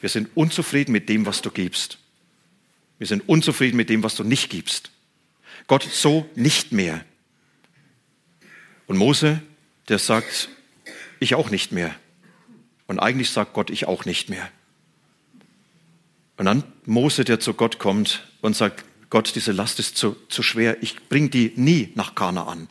wir 0.00 0.08
sind 0.08 0.28
unzufrieden 0.34 0.92
mit 0.92 1.08
dem, 1.08 1.26
was 1.26 1.42
du 1.42 1.50
gibst. 1.50 1.98
Wir 2.98 3.06
sind 3.06 3.28
unzufrieden 3.28 3.76
mit 3.76 3.90
dem, 3.90 4.02
was 4.02 4.14
du 4.14 4.24
nicht 4.24 4.50
gibst. 4.50 4.90
Gott, 5.66 5.82
so 5.90 6.28
nicht 6.34 6.72
mehr. 6.72 7.04
Und 8.86 8.96
Mose, 8.96 9.42
der 9.88 9.98
sagt, 9.98 10.48
ich 11.20 11.34
auch 11.34 11.50
nicht 11.50 11.72
mehr. 11.72 11.94
Und 12.86 12.98
eigentlich 12.98 13.30
sagt 13.30 13.52
Gott, 13.52 13.70
ich 13.70 13.86
auch 13.86 14.04
nicht 14.04 14.30
mehr. 14.30 14.50
Und 16.36 16.46
dann 16.46 16.62
Mose, 16.86 17.24
der 17.24 17.40
zu 17.40 17.54
Gott 17.54 17.78
kommt 17.78 18.26
und 18.40 18.56
sagt, 18.56 18.84
Gott, 19.10 19.34
diese 19.34 19.52
Last 19.52 19.78
ist 19.78 19.96
zu, 19.96 20.16
zu 20.28 20.42
schwer, 20.42 20.82
ich 20.82 21.08
bringe 21.08 21.28
die 21.28 21.52
nie 21.56 21.92
nach 21.94 22.14
Kanaan. 22.14 22.68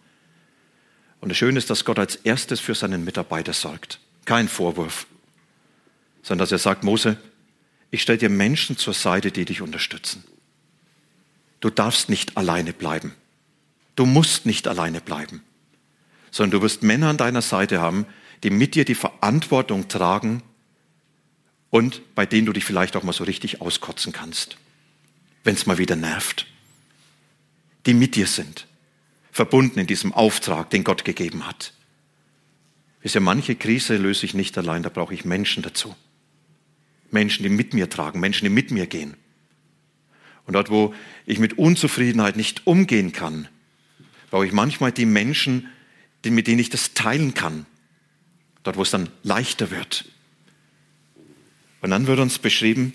Und 1.19 1.29
das 1.29 1.37
Schöne 1.37 1.57
ist, 1.57 1.69
dass 1.69 1.83
Gott 1.85 1.99
als 1.99 2.15
erstes 2.15 2.59
für 2.59 2.75
seinen 2.75 3.03
Mitarbeiter 3.03 3.53
sorgt. 3.53 3.99
Kein 4.27 4.47
Vorwurf, 4.47 5.07
sondern 6.21 6.43
dass 6.43 6.51
er 6.51 6.59
sagt, 6.59 6.83
Mose, 6.83 7.17
ich 7.89 8.03
stelle 8.03 8.19
dir 8.19 8.29
Menschen 8.29 8.77
zur 8.77 8.93
Seite, 8.93 9.31
die 9.31 9.45
dich 9.45 9.63
unterstützen. 9.63 10.23
Du 11.61 11.71
darfst 11.71 12.09
nicht 12.09 12.37
alleine 12.37 12.73
bleiben. 12.73 13.15
Du 13.95 14.05
musst 14.05 14.45
nicht 14.45 14.67
alleine 14.67 15.01
bleiben 15.01 15.41
sondern 16.31 16.59
du 16.59 16.61
wirst 16.61 16.83
Männer 16.83 17.09
an 17.09 17.17
deiner 17.17 17.41
Seite 17.41 17.81
haben, 17.81 18.05
die 18.43 18.49
mit 18.49 18.75
dir 18.75 18.85
die 18.85 18.95
Verantwortung 18.95 19.87
tragen 19.87 20.43
und 21.69 22.01
bei 22.15 22.25
denen 22.25 22.45
du 22.45 22.53
dich 22.53 22.63
vielleicht 22.63 22.95
auch 22.95 23.03
mal 23.03 23.13
so 23.13 23.23
richtig 23.23 23.61
auskotzen 23.61 24.13
kannst, 24.13 24.57
wenn 25.43 25.55
es 25.55 25.65
mal 25.65 25.77
wieder 25.77 25.95
nervt. 25.95 26.45
Die 27.85 27.93
mit 27.93 28.15
dir 28.15 28.27
sind, 28.27 28.67
verbunden 29.31 29.79
in 29.79 29.87
diesem 29.87 30.13
Auftrag, 30.13 30.69
den 30.69 30.83
Gott 30.83 31.05
gegeben 31.05 31.47
hat. 31.47 31.73
Wisst 33.01 33.15
ihr, 33.15 33.21
manche 33.21 33.55
Krise 33.55 33.97
löse 33.97 34.25
ich 34.25 34.33
nicht 34.33 34.57
allein, 34.57 34.83
da 34.83 34.89
brauche 34.89 35.13
ich 35.13 35.25
Menschen 35.25 35.63
dazu. 35.63 35.95
Menschen, 37.11 37.43
die 37.43 37.49
mit 37.49 37.73
mir 37.73 37.89
tragen, 37.89 38.19
Menschen, 38.19 38.45
die 38.45 38.49
mit 38.49 38.71
mir 38.71 38.87
gehen. 38.87 39.15
Und 40.45 40.53
dort, 40.53 40.69
wo 40.69 40.93
ich 41.25 41.39
mit 41.39 41.57
Unzufriedenheit 41.57 42.37
nicht 42.37 42.65
umgehen 42.65 43.11
kann, 43.11 43.47
brauche 44.29 44.45
ich 44.45 44.53
manchmal 44.53 44.91
die 44.91 45.05
Menschen, 45.05 45.69
mit 46.25 46.47
denen 46.47 46.59
ich 46.59 46.69
das 46.69 46.93
teilen 46.93 47.33
kann. 47.33 47.65
Dort, 48.63 48.75
wo 48.75 48.81
es 48.81 48.91
dann 48.91 49.09
leichter 49.23 49.71
wird. 49.71 50.05
Und 51.81 51.91
dann 51.91 52.07
wird 52.07 52.19
uns 52.19 52.39
beschrieben, 52.39 52.93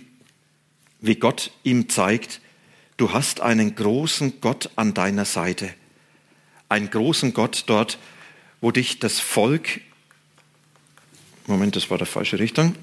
wie 1.01 1.17
Gott 1.17 1.51
ihm 1.63 1.89
zeigt, 1.89 2.41
du 2.97 3.13
hast 3.13 3.41
einen 3.41 3.75
großen 3.75 4.41
Gott 4.41 4.71
an 4.77 4.93
deiner 4.93 5.25
Seite. 5.25 5.73
Einen 6.69 6.91
großen 6.91 7.33
Gott 7.33 7.65
dort, 7.67 7.99
wo 8.61 8.71
dich 8.71 8.99
das 8.99 9.19
Volk, 9.21 9.81
Moment, 11.47 11.77
das 11.77 11.91
war 11.91 11.99
der 11.99 12.07
falsche 12.07 12.39
Richtung, 12.39 12.75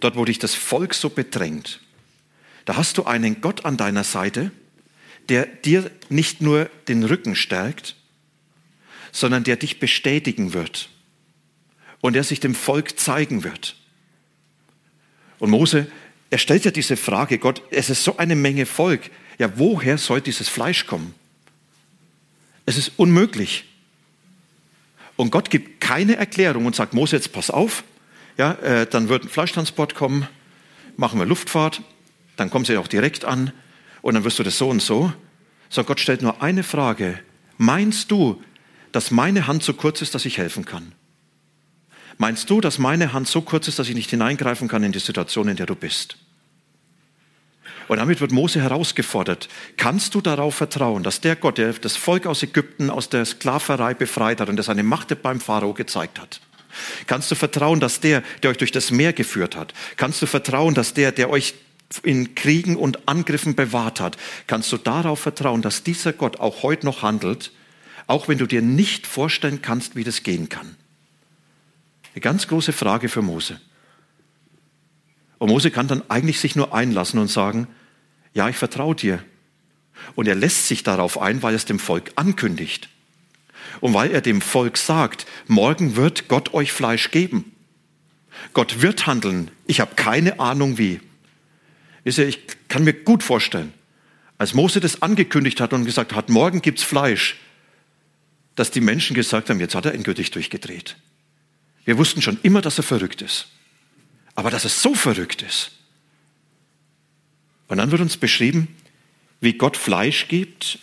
dort, 0.00 0.16
wo 0.16 0.24
dich 0.24 0.38
das 0.38 0.54
Volk 0.54 0.94
so 0.94 1.10
bedrängt. 1.10 1.80
Da 2.64 2.76
hast 2.76 2.98
du 2.98 3.04
einen 3.04 3.40
Gott 3.40 3.64
an 3.64 3.76
deiner 3.76 4.04
Seite, 4.04 4.50
der 5.28 5.46
dir 5.46 5.90
nicht 6.08 6.40
nur 6.40 6.70
den 6.88 7.04
Rücken 7.04 7.34
stärkt, 7.36 7.96
sondern 9.12 9.44
der 9.44 9.56
dich 9.56 9.78
bestätigen 9.78 10.52
wird 10.52 10.88
und 12.00 12.14
der 12.14 12.24
sich 12.24 12.40
dem 12.40 12.54
Volk 12.54 12.98
zeigen 12.98 13.44
wird. 13.44 13.76
Und 15.38 15.50
Mose, 15.50 15.86
er 16.30 16.38
stellt 16.38 16.64
ja 16.64 16.70
diese 16.70 16.96
Frage, 16.96 17.38
Gott, 17.38 17.62
es 17.70 17.90
ist 17.90 18.04
so 18.04 18.16
eine 18.16 18.36
Menge 18.36 18.66
Volk, 18.66 19.10
ja, 19.38 19.58
woher 19.58 19.98
soll 19.98 20.20
dieses 20.20 20.48
Fleisch 20.48 20.86
kommen? 20.86 21.14
Es 22.66 22.76
ist 22.76 22.92
unmöglich. 22.96 23.64
Und 25.18 25.32
Gott 25.32 25.50
gibt 25.50 25.80
keine 25.80 26.14
Erklärung 26.14 26.64
und 26.64 26.76
sagt, 26.76 26.94
Mose, 26.94 27.16
jetzt 27.16 27.32
pass 27.32 27.50
auf, 27.50 27.82
ja, 28.36 28.52
äh, 28.52 28.86
dann 28.86 29.08
wird 29.08 29.24
ein 29.24 29.28
Fleischtransport 29.28 29.96
kommen, 29.96 30.28
machen 30.96 31.18
wir 31.18 31.26
Luftfahrt, 31.26 31.82
dann 32.36 32.50
kommen 32.50 32.64
sie 32.64 32.76
auch 32.76 32.86
direkt 32.86 33.24
an 33.24 33.50
und 34.00 34.14
dann 34.14 34.22
wirst 34.22 34.38
du 34.38 34.44
das 34.44 34.56
so 34.56 34.68
und 34.68 34.80
so. 34.80 35.12
Sondern 35.70 35.88
Gott 35.88 35.98
stellt 35.98 36.22
nur 36.22 36.40
eine 36.40 36.62
Frage. 36.62 37.18
Meinst 37.56 38.12
du, 38.12 38.40
dass 38.92 39.10
meine 39.10 39.48
Hand 39.48 39.64
so 39.64 39.74
kurz 39.74 40.02
ist, 40.02 40.14
dass 40.14 40.24
ich 40.24 40.38
helfen 40.38 40.64
kann? 40.64 40.92
Meinst 42.16 42.48
du, 42.48 42.60
dass 42.60 42.78
meine 42.78 43.12
Hand 43.12 43.26
so 43.26 43.42
kurz 43.42 43.66
ist, 43.66 43.80
dass 43.80 43.88
ich 43.88 43.96
nicht 43.96 44.10
hineingreifen 44.10 44.68
kann 44.68 44.84
in 44.84 44.92
die 44.92 45.00
Situation, 45.00 45.48
in 45.48 45.56
der 45.56 45.66
du 45.66 45.74
bist? 45.74 46.16
Und 47.88 47.98
damit 47.98 48.20
wird 48.20 48.32
Mose 48.32 48.60
herausgefordert. 48.60 49.48
Kannst 49.76 50.14
du 50.14 50.20
darauf 50.20 50.54
vertrauen, 50.54 51.02
dass 51.02 51.20
der 51.20 51.36
Gott, 51.36 51.58
der 51.58 51.72
das 51.72 51.96
Volk 51.96 52.26
aus 52.26 52.42
Ägypten 52.42 52.90
aus 52.90 53.08
der 53.08 53.24
Sklaverei 53.24 53.94
befreit 53.94 54.40
hat 54.40 54.48
und 54.48 54.56
der 54.56 54.64
seine 54.64 54.82
Macht 54.82 55.22
beim 55.22 55.40
Pharao 55.40 55.72
gezeigt 55.72 56.20
hat? 56.20 56.40
Kannst 57.06 57.30
du 57.30 57.34
vertrauen, 57.34 57.80
dass 57.80 58.00
der, 58.00 58.22
der 58.42 58.50
euch 58.50 58.58
durch 58.58 58.72
das 58.72 58.90
Meer 58.90 59.12
geführt 59.12 59.56
hat? 59.56 59.72
Kannst 59.96 60.20
du 60.20 60.26
vertrauen, 60.26 60.74
dass 60.74 60.94
der, 60.94 61.12
der 61.12 61.30
euch 61.30 61.54
in 62.02 62.34
Kriegen 62.34 62.76
und 62.76 63.08
Angriffen 63.08 63.54
bewahrt 63.54 64.00
hat? 64.00 64.18
Kannst 64.46 64.70
du 64.70 64.76
darauf 64.76 65.20
vertrauen, 65.20 65.62
dass 65.62 65.82
dieser 65.82 66.12
Gott 66.12 66.40
auch 66.40 66.62
heute 66.62 66.84
noch 66.84 67.02
handelt 67.02 67.52
auch 68.08 68.26
wenn 68.26 68.38
du 68.38 68.46
dir 68.46 68.62
nicht 68.62 69.06
vorstellen 69.06 69.62
kannst, 69.62 69.94
wie 69.94 70.02
das 70.02 70.24
gehen 70.24 70.48
kann. 70.48 70.74
Eine 72.14 72.22
ganz 72.22 72.48
große 72.48 72.72
Frage 72.72 73.08
für 73.08 73.22
Mose. 73.22 73.60
Und 75.38 75.48
Mose 75.48 75.70
kann 75.70 75.88
dann 75.88 76.08
eigentlich 76.10 76.40
sich 76.40 76.56
nur 76.56 76.74
einlassen 76.74 77.18
und 77.18 77.28
sagen, 77.28 77.68
ja, 78.34 78.48
ich 78.48 78.56
vertraue 78.56 78.94
dir. 78.94 79.22
Und 80.14 80.28
er 80.28 80.34
lässt 80.34 80.68
sich 80.68 80.82
darauf 80.82 81.20
ein, 81.20 81.42
weil 81.42 81.54
er 81.54 81.56
es 81.56 81.64
dem 81.64 81.78
Volk 81.78 82.12
ankündigt. 82.16 82.88
Und 83.80 83.94
weil 83.94 84.10
er 84.10 84.20
dem 84.20 84.40
Volk 84.40 84.76
sagt, 84.76 85.26
morgen 85.46 85.96
wird 85.96 86.28
Gott 86.28 86.54
euch 86.54 86.72
Fleisch 86.72 87.10
geben. 87.10 87.52
Gott 88.52 88.82
wird 88.82 89.06
handeln. 89.06 89.50
Ich 89.66 89.80
habe 89.80 89.94
keine 89.94 90.40
Ahnung 90.40 90.78
wie. 90.78 91.00
Ich 92.04 92.40
kann 92.68 92.84
mir 92.84 92.94
gut 92.94 93.22
vorstellen, 93.22 93.72
als 94.38 94.54
Mose 94.54 94.80
das 94.80 95.02
angekündigt 95.02 95.60
hat 95.60 95.72
und 95.72 95.84
gesagt 95.84 96.14
hat, 96.14 96.28
morgen 96.28 96.62
gibt's 96.62 96.82
Fleisch, 96.82 97.36
dass 98.54 98.70
die 98.70 98.80
Menschen 98.80 99.14
gesagt 99.14 99.50
haben, 99.50 99.60
jetzt 99.60 99.74
hat 99.74 99.84
er 99.84 99.94
endgültig 99.94 100.30
durchgedreht. 100.30 100.96
Wir 101.84 101.98
wussten 101.98 102.22
schon 102.22 102.38
immer, 102.42 102.60
dass 102.60 102.78
er 102.78 102.84
verrückt 102.84 103.22
ist. 103.22 103.48
Aber 104.38 104.52
dass 104.52 104.64
es 104.64 104.82
so 104.82 104.94
verrückt 104.94 105.42
ist. 105.42 105.72
Und 107.66 107.78
dann 107.78 107.90
wird 107.90 108.00
uns 108.00 108.16
beschrieben, 108.16 108.68
wie 109.40 109.54
Gott 109.54 109.76
Fleisch 109.76 110.28
gibt, 110.28 110.78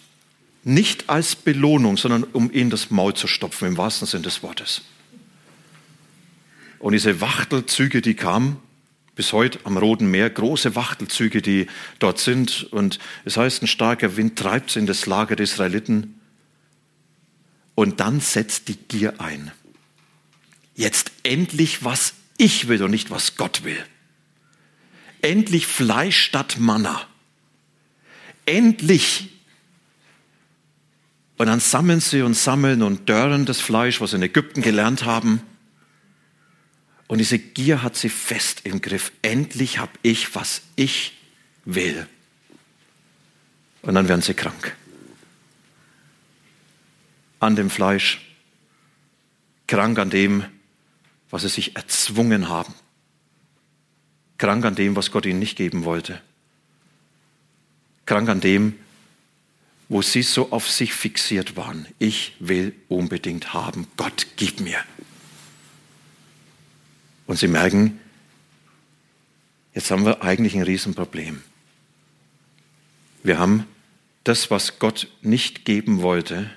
nicht 0.65 1.09
als 1.09 1.37
Belohnung, 1.37 1.95
sondern 1.95 2.25
um 2.25 2.51
ihn 2.51 2.69
das 2.69 2.91
Maul 2.91 3.13
zu 3.13 3.27
stopfen, 3.27 3.69
im 3.69 3.77
wahrsten 3.77 4.09
Sinne 4.09 4.23
des 4.23 4.43
Wortes. 4.43 4.81
Und 6.79 6.91
diese 6.91 7.21
Wachtelzüge, 7.21 8.01
die 8.01 8.15
kamen, 8.15 8.57
bis 9.15 9.31
heute 9.31 9.57
am 9.63 9.77
Roten 9.77 10.11
Meer, 10.11 10.29
große 10.29 10.75
Wachtelzüge, 10.75 11.41
die 11.41 11.67
dort 11.99 12.19
sind. 12.19 12.63
Und 12.73 12.99
es 13.23 13.37
heißt, 13.37 13.63
ein 13.63 13.67
starker 13.67 14.17
Wind 14.17 14.37
treibt 14.37 14.71
sie 14.71 14.79
in 14.79 14.85
das 14.85 15.05
Lager 15.05 15.37
der 15.37 15.45
Israeliten. 15.45 16.19
Und 17.73 18.01
dann 18.01 18.19
setzt 18.19 18.67
die 18.67 18.75
Gier 18.75 19.21
ein. 19.21 19.53
Jetzt 20.75 21.13
endlich, 21.23 21.85
was 21.85 22.15
ich 22.37 22.67
will 22.67 22.83
und 22.83 22.91
nicht, 22.91 23.09
was 23.11 23.37
Gott 23.37 23.63
will. 23.63 23.83
Endlich 25.21 25.67
Fleisch 25.67 26.21
statt 26.21 26.57
Manna. 26.59 27.07
Endlich. 28.45 29.29
Und 31.37 31.47
dann 31.47 31.59
sammeln 31.59 31.99
sie 31.99 32.21
und 32.21 32.35
sammeln 32.35 32.81
und 32.81 33.09
dörren 33.09 33.45
das 33.45 33.59
Fleisch, 33.59 34.01
was 34.01 34.11
sie 34.11 34.17
in 34.17 34.23
Ägypten 34.23 34.61
gelernt 34.61 35.05
haben. 35.05 35.41
Und 37.07 37.19
diese 37.19 37.39
Gier 37.39 37.83
hat 37.83 37.95
sie 37.95 38.09
fest 38.09 38.61
im 38.63 38.81
Griff. 38.81 39.11
Endlich 39.21 39.77
habe 39.77 39.91
ich, 40.01 40.33
was 40.35 40.61
ich 40.75 41.13
will. 41.65 42.07
Und 43.81 43.95
dann 43.95 44.07
werden 44.07 44.21
sie 44.21 44.33
krank. 44.33 44.75
An 47.39 47.55
dem 47.55 47.69
Fleisch, 47.69 48.21
krank 49.67 49.99
an 49.99 50.09
dem, 50.09 50.45
was 51.35 51.41
sie 51.41 51.49
sich 51.49 51.75
erzwungen 51.75 52.47
haben, 52.47 52.73
krank 54.37 54.63
an 54.63 54.75
dem, 54.75 54.95
was 54.95 55.11
Gott 55.11 55.25
ihnen 55.25 55.39
nicht 55.39 55.57
geben 55.57 55.83
wollte, 55.83 56.21
krank 58.05 58.29
an 58.29 58.39
dem, 58.39 58.79
wo 59.89 60.01
sie 60.01 60.21
so 60.21 60.53
auf 60.53 60.71
sich 60.71 60.93
fixiert 60.93 61.57
waren. 61.57 61.87
Ich 61.99 62.37
will 62.39 62.73
unbedingt 62.87 63.53
haben. 63.53 63.85
Gott, 63.97 64.27
gib 64.37 64.61
mir. 64.61 64.79
Und 67.27 67.37
sie 67.37 67.49
merken, 67.49 67.99
jetzt 69.73 69.91
haben 69.91 70.05
wir 70.05 70.23
eigentlich 70.23 70.55
ein 70.55 70.63
Riesenproblem. 70.63 71.43
Wir 73.23 73.39
haben 73.39 73.67
das, 74.23 74.49
was 74.51 74.79
Gott 74.79 75.09
nicht 75.21 75.65
geben 75.65 76.01
wollte, 76.01 76.49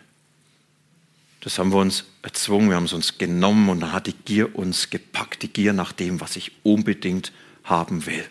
das 1.41 1.59
haben 1.59 1.73
wir 1.73 1.79
uns 1.79 2.05
erzwungen, 2.29 2.69
wir 2.69 2.77
haben 2.77 2.85
es 2.85 2.93
uns 2.93 3.17
genommen 3.17 3.71
und 3.71 3.81
dann 3.81 3.93
hat 3.93 4.07
die 4.07 4.13
Gier 4.13 4.55
uns 4.55 4.91
gepackt, 4.91 5.43
die 5.43 5.49
Gier 5.49 5.73
nach 5.73 5.93
dem, 5.93 6.21
was 6.21 6.37
ich 6.37 6.53
unbedingt 6.63 7.33
haben 7.65 8.05
will. 8.05 8.25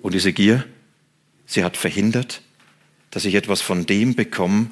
Und 0.00 0.14
diese 0.14 0.32
Gier, 0.32 0.66
sie 1.44 1.62
hat 1.62 1.76
verhindert, 1.76 2.40
dass 3.10 3.26
ich 3.26 3.34
etwas 3.34 3.60
von 3.60 3.84
dem 3.84 4.14
bekomme, 4.14 4.70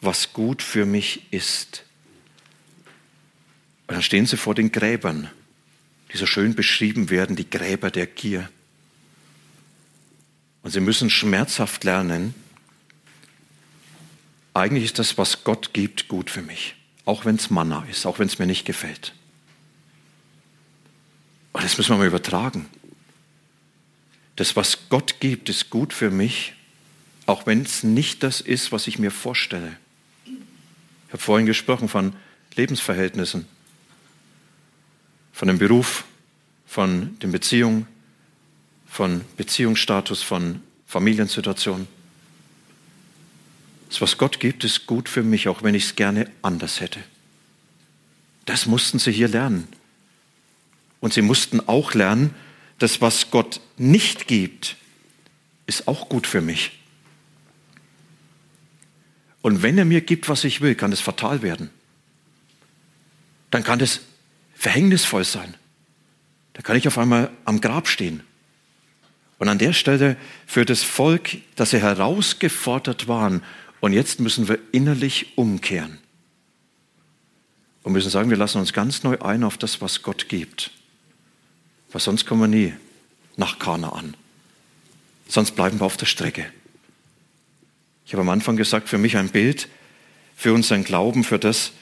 was 0.00 0.32
gut 0.32 0.62
für 0.62 0.86
mich 0.86 1.30
ist. 1.30 1.84
Und 3.86 3.96
dann 3.96 4.02
stehen 4.02 4.24
sie 4.24 4.38
vor 4.38 4.54
den 4.54 4.72
Gräbern, 4.72 5.30
die 6.10 6.16
so 6.16 6.24
schön 6.24 6.54
beschrieben 6.54 7.10
werden, 7.10 7.36
die 7.36 7.50
Gräber 7.50 7.90
der 7.90 8.06
Gier. 8.06 8.48
Und 10.62 10.70
sie 10.70 10.80
müssen 10.80 11.10
schmerzhaft 11.10 11.84
lernen, 11.84 12.34
eigentlich 14.54 14.84
ist 14.84 14.98
das, 14.98 15.18
was 15.18 15.44
Gott 15.44 15.74
gibt, 15.74 16.08
gut 16.08 16.30
für 16.30 16.42
mich. 16.42 16.76
Auch 17.04 17.24
wenn 17.24 17.34
es 17.34 17.50
Manna 17.50 17.84
ist, 17.90 18.06
auch 18.06 18.18
wenn 18.18 18.28
es 18.28 18.38
mir 18.38 18.46
nicht 18.46 18.64
gefällt. 18.64 19.12
Und 21.52 21.64
das 21.64 21.76
müssen 21.76 21.90
wir 21.90 21.98
mal 21.98 22.06
übertragen. 22.06 22.66
Das, 24.36 24.56
was 24.56 24.88
Gott 24.88 25.20
gibt, 25.20 25.48
ist 25.48 25.70
gut 25.70 25.92
für 25.92 26.10
mich, 26.10 26.54
auch 27.26 27.46
wenn 27.46 27.62
es 27.62 27.82
nicht 27.82 28.22
das 28.22 28.40
ist, 28.40 28.72
was 28.72 28.86
ich 28.86 28.98
mir 28.98 29.10
vorstelle. 29.10 29.76
Ich 30.26 31.12
habe 31.12 31.22
vorhin 31.22 31.46
gesprochen 31.46 31.88
von 31.88 32.14
Lebensverhältnissen, 32.56 33.46
von 35.32 35.48
dem 35.48 35.58
Beruf, 35.58 36.04
von 36.66 37.18
den 37.20 37.32
Beziehungen, 37.32 37.86
von 38.86 39.24
Beziehungsstatus, 39.36 40.22
von 40.22 40.60
Familiensituationen. 40.86 41.86
Das, 43.94 44.00
was 44.00 44.18
Gott 44.18 44.40
gibt, 44.40 44.64
ist 44.64 44.86
gut 44.86 45.08
für 45.08 45.22
mich, 45.22 45.46
auch 45.46 45.62
wenn 45.62 45.76
ich 45.76 45.84
es 45.84 45.94
gerne 45.94 46.28
anders 46.42 46.80
hätte. 46.80 46.98
Das 48.44 48.66
mussten 48.66 48.98
sie 48.98 49.12
hier 49.12 49.28
lernen. 49.28 49.68
Und 50.98 51.14
sie 51.14 51.22
mussten 51.22 51.60
auch 51.68 51.94
lernen, 51.94 52.34
das, 52.80 53.00
was 53.00 53.30
Gott 53.30 53.60
nicht 53.76 54.26
gibt, 54.26 54.74
ist 55.66 55.86
auch 55.86 56.08
gut 56.08 56.26
für 56.26 56.40
mich. 56.40 56.72
Und 59.42 59.62
wenn 59.62 59.78
er 59.78 59.84
mir 59.84 60.00
gibt, 60.00 60.28
was 60.28 60.42
ich 60.42 60.60
will, 60.60 60.74
kann 60.74 60.90
es 60.90 60.98
fatal 60.98 61.42
werden. 61.42 61.70
Dann 63.52 63.62
kann 63.62 63.78
es 63.78 64.00
verhängnisvoll 64.56 65.22
sein. 65.22 65.54
Da 66.54 66.62
kann 66.62 66.74
ich 66.74 66.88
auf 66.88 66.98
einmal 66.98 67.30
am 67.44 67.60
Grab 67.60 67.86
stehen. 67.86 68.24
Und 69.38 69.48
an 69.48 69.58
der 69.58 69.72
Stelle 69.72 70.16
für 70.46 70.64
das 70.64 70.82
Volk, 70.82 71.36
dass 71.54 71.70
sie 71.70 71.80
herausgefordert 71.80 73.06
waren, 73.06 73.40
und 73.84 73.92
jetzt 73.92 74.18
müssen 74.18 74.48
wir 74.48 74.58
innerlich 74.72 75.36
umkehren. 75.36 75.98
Und 77.82 77.92
müssen 77.92 78.08
sagen, 78.08 78.30
wir 78.30 78.38
lassen 78.38 78.56
uns 78.56 78.72
ganz 78.72 79.02
neu 79.02 79.18
ein 79.18 79.44
auf 79.44 79.58
das, 79.58 79.82
was 79.82 80.00
Gott 80.00 80.30
gibt. 80.30 80.70
Weil 81.92 82.00
sonst 82.00 82.24
kommen 82.24 82.40
wir 82.40 82.48
nie 82.48 82.72
nach 83.36 83.58
Kana 83.58 83.90
an. 83.90 84.16
Sonst 85.28 85.50
bleiben 85.50 85.80
wir 85.80 85.84
auf 85.84 85.98
der 85.98 86.06
Strecke. 86.06 86.46
Ich 88.06 88.14
habe 88.14 88.22
am 88.22 88.30
Anfang 88.30 88.56
gesagt, 88.56 88.88
für 88.88 88.96
mich 88.96 89.18
ein 89.18 89.28
Bild 89.28 89.68
für 90.34 90.54
unseren 90.54 90.84
Glauben, 90.84 91.22
für 91.22 91.38
das, 91.38 91.72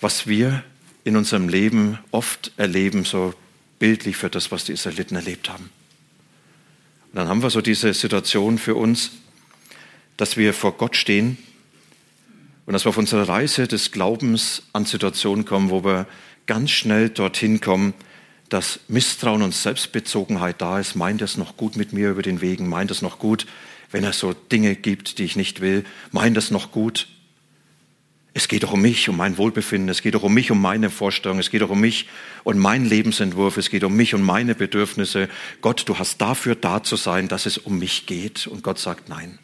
was 0.00 0.26
wir 0.26 0.64
in 1.04 1.14
unserem 1.14 1.48
Leben 1.48 2.00
oft 2.10 2.50
erleben, 2.56 3.04
so 3.04 3.32
bildlich 3.78 4.16
für 4.16 4.28
das, 4.28 4.50
was 4.50 4.64
die 4.64 4.72
Israeliten 4.72 5.14
erlebt 5.14 5.48
haben. 5.50 5.70
Und 7.12 7.14
dann 7.14 7.28
haben 7.28 7.44
wir 7.44 7.50
so 7.50 7.60
diese 7.60 7.94
Situation 7.94 8.58
für 8.58 8.74
uns, 8.74 9.12
dass 10.18 10.36
wir 10.36 10.52
vor 10.52 10.72
Gott 10.72 10.96
stehen 10.96 11.38
und 12.66 12.74
dass 12.74 12.84
wir 12.84 12.90
auf 12.90 12.98
unserer 12.98 13.26
Reise 13.26 13.66
des 13.66 13.92
Glaubens 13.92 14.64
an 14.74 14.84
Situationen 14.84 15.46
kommen, 15.46 15.70
wo 15.70 15.82
wir 15.84 16.06
ganz 16.44 16.70
schnell 16.70 17.08
dorthin 17.08 17.62
kommen, 17.62 17.94
dass 18.50 18.80
Misstrauen 18.88 19.42
und 19.42 19.54
Selbstbezogenheit 19.54 20.60
da 20.60 20.78
ist. 20.78 20.96
Meint 20.96 21.22
es 21.22 21.36
noch 21.36 21.56
gut 21.56 21.76
mit 21.76 21.92
mir 21.92 22.10
über 22.10 22.22
den 22.22 22.40
Wegen? 22.40 22.68
Meint 22.68 22.90
es 22.90 23.00
noch 23.00 23.18
gut, 23.18 23.46
wenn 23.90 24.04
es 24.04 24.18
so 24.18 24.32
Dinge 24.34 24.74
gibt, 24.74 25.18
die 25.18 25.24
ich 25.24 25.36
nicht 25.36 25.60
will? 25.60 25.84
Meint 26.10 26.36
es 26.36 26.50
noch 26.50 26.72
gut? 26.72 27.08
Es 28.34 28.48
geht 28.48 28.62
doch 28.62 28.72
um 28.72 28.82
mich, 28.82 29.08
um 29.08 29.16
mein 29.16 29.38
Wohlbefinden, 29.38 29.88
es 29.88 30.02
geht 30.02 30.14
doch 30.14 30.22
um 30.22 30.34
mich, 30.34 30.50
um 30.50 30.60
meine 30.60 30.90
Vorstellung, 30.90 31.38
es 31.38 31.50
geht 31.50 31.62
doch 31.62 31.70
um 31.70 31.80
mich 31.80 32.08
und 32.44 32.58
meinen 32.58 32.84
Lebensentwurf, 32.84 33.56
es 33.56 33.70
geht 33.70 33.82
um 33.84 33.96
mich 33.96 34.14
und 34.14 34.22
meine 34.22 34.54
Bedürfnisse. 34.54 35.28
Gott, 35.60 35.88
du 35.88 35.98
hast 35.98 36.20
dafür 36.20 36.54
da 36.54 36.82
zu 36.82 36.96
sein, 36.96 37.28
dass 37.28 37.46
es 37.46 37.58
um 37.58 37.78
mich 37.78 38.06
geht. 38.06 38.46
Und 38.46 38.62
Gott 38.62 38.78
sagt 38.78 39.08
nein. 39.08 39.38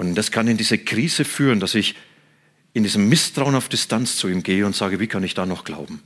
Und 0.00 0.14
das 0.14 0.30
kann 0.30 0.48
in 0.48 0.56
diese 0.56 0.78
Krise 0.78 1.26
führen, 1.26 1.60
dass 1.60 1.74
ich 1.74 1.94
in 2.72 2.84
diesem 2.84 3.10
Misstrauen 3.10 3.54
auf 3.54 3.68
Distanz 3.68 4.16
zu 4.16 4.28
ihm 4.28 4.42
gehe 4.42 4.64
und 4.64 4.74
sage, 4.74 4.98
wie 4.98 5.08
kann 5.08 5.22
ich 5.22 5.34
da 5.34 5.44
noch 5.44 5.62
glauben? 5.62 6.02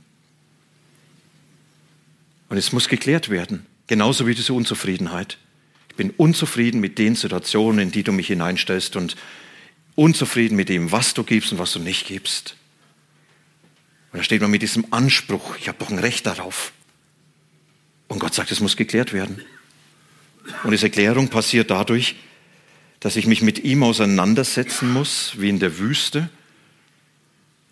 Und 2.49 2.57
es 2.57 2.73
muss 2.73 2.89
geklärt 2.89 3.29
werden, 3.29 3.65
genauso 3.87 4.27
wie 4.27 4.35
diese 4.35 4.51
Unzufriedenheit. 4.51 5.37
Ich 5.87 5.95
bin 5.95 6.09
unzufrieden 6.09 6.81
mit 6.81 6.99
den 6.99 7.15
Situationen, 7.15 7.79
in 7.79 7.91
die 7.91 8.03
du 8.03 8.11
mich 8.11 8.27
hineinstellst 8.27 8.97
und 8.97 9.15
unzufrieden 9.95 10.57
mit 10.57 10.67
dem, 10.67 10.91
was 10.91 11.13
du 11.13 11.23
gibst 11.23 11.53
und 11.53 11.59
was 11.59 11.71
du 11.71 11.79
nicht 11.79 12.05
gibst. 12.05 12.57
Und 14.11 14.17
da 14.17 14.23
steht 14.25 14.41
man 14.41 14.51
mit 14.51 14.61
diesem 14.61 14.87
Anspruch, 14.91 15.55
ich 15.55 15.69
habe 15.69 15.77
doch 15.79 15.89
ein 15.89 15.99
Recht 15.99 16.25
darauf. 16.25 16.73
Und 18.09 18.19
Gott 18.19 18.33
sagt, 18.33 18.51
es 18.51 18.59
muss 18.59 18.75
geklärt 18.75 19.13
werden. 19.13 19.41
Und 20.65 20.71
diese 20.71 20.89
Klärung 20.89 21.29
passiert 21.29 21.71
dadurch, 21.71 22.17
dass 23.05 23.17
ich 23.17 23.27
mich 23.27 23.43
mit 23.43 23.63
ihm 23.63 23.83
auseinandersetzen 23.83 24.91
muss, 24.91 25.33
wie 25.37 25.49
in 25.49 25.59
der 25.59 25.77
Wüste, 25.77 26.27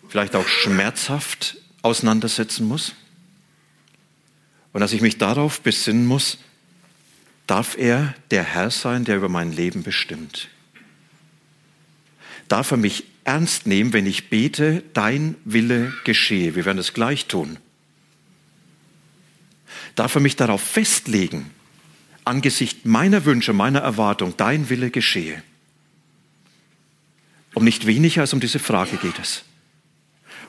vielleicht 0.08 0.36
auch 0.36 0.46
schmerzhaft 0.46 1.56
auseinandersetzen 1.82 2.68
muss. 2.68 2.94
Und 4.72 4.80
dass 4.80 4.92
ich 4.92 5.00
mich 5.00 5.18
darauf 5.18 5.60
besinnen 5.60 6.06
muss, 6.06 6.38
darf 7.48 7.76
er 7.76 8.14
der 8.30 8.44
Herr 8.44 8.70
sein, 8.70 9.04
der 9.04 9.16
über 9.16 9.28
mein 9.28 9.50
Leben 9.50 9.82
bestimmt. 9.82 10.50
Darf 12.46 12.70
er 12.70 12.76
mich 12.76 13.02
ernst 13.24 13.66
nehmen, 13.66 13.92
wenn 13.92 14.06
ich 14.06 14.30
bete, 14.30 14.84
dein 14.92 15.34
Wille 15.44 15.92
geschehe. 16.04 16.54
Wir 16.54 16.64
werden 16.64 16.78
es 16.78 16.92
gleich 16.92 17.26
tun. 17.26 17.58
Darf 19.96 20.14
er 20.14 20.20
mich 20.20 20.36
darauf 20.36 20.62
festlegen, 20.62 21.50
angesichts 22.24 22.84
meiner 22.84 23.24
Wünsche, 23.24 23.52
meiner 23.52 23.80
Erwartung, 23.80 24.34
dein 24.36 24.68
Wille 24.70 24.90
geschehe. 24.90 25.42
Um 27.54 27.64
nicht 27.64 27.86
weniger 27.86 28.22
als 28.22 28.32
um 28.32 28.40
diese 28.40 28.58
Frage 28.58 28.96
geht 28.96 29.18
es. 29.20 29.44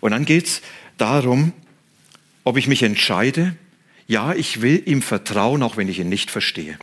Und 0.02 0.12
dann 0.12 0.26
geht 0.26 0.48
es 0.48 0.62
darum, 0.98 1.54
ob 2.44 2.58
ich 2.58 2.68
mich 2.68 2.84
entscheide, 2.84 3.56
ja, 4.08 4.34
ich 4.34 4.62
will 4.62 4.84
ihm 4.86 5.02
vertrauen, 5.02 5.64
auch 5.64 5.78
wenn 5.78 5.90
ich 5.90 6.00
ihn 6.00 6.10
nicht 6.10 6.32
verstehe. 6.32 6.78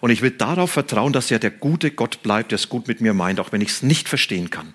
Und 0.00 0.10
ich 0.10 0.22
will 0.22 0.30
darauf 0.30 0.70
vertrauen, 0.70 1.12
dass 1.12 1.30
er 1.30 1.38
der 1.38 1.50
gute 1.50 1.90
Gott 1.90 2.22
bleibt, 2.22 2.52
der 2.52 2.56
es 2.56 2.68
gut 2.68 2.86
mit 2.86 3.00
mir 3.00 3.14
meint, 3.14 3.40
auch 3.40 3.52
wenn 3.52 3.60
ich 3.60 3.70
es 3.70 3.82
nicht 3.82 4.08
verstehen 4.08 4.50
kann. 4.50 4.74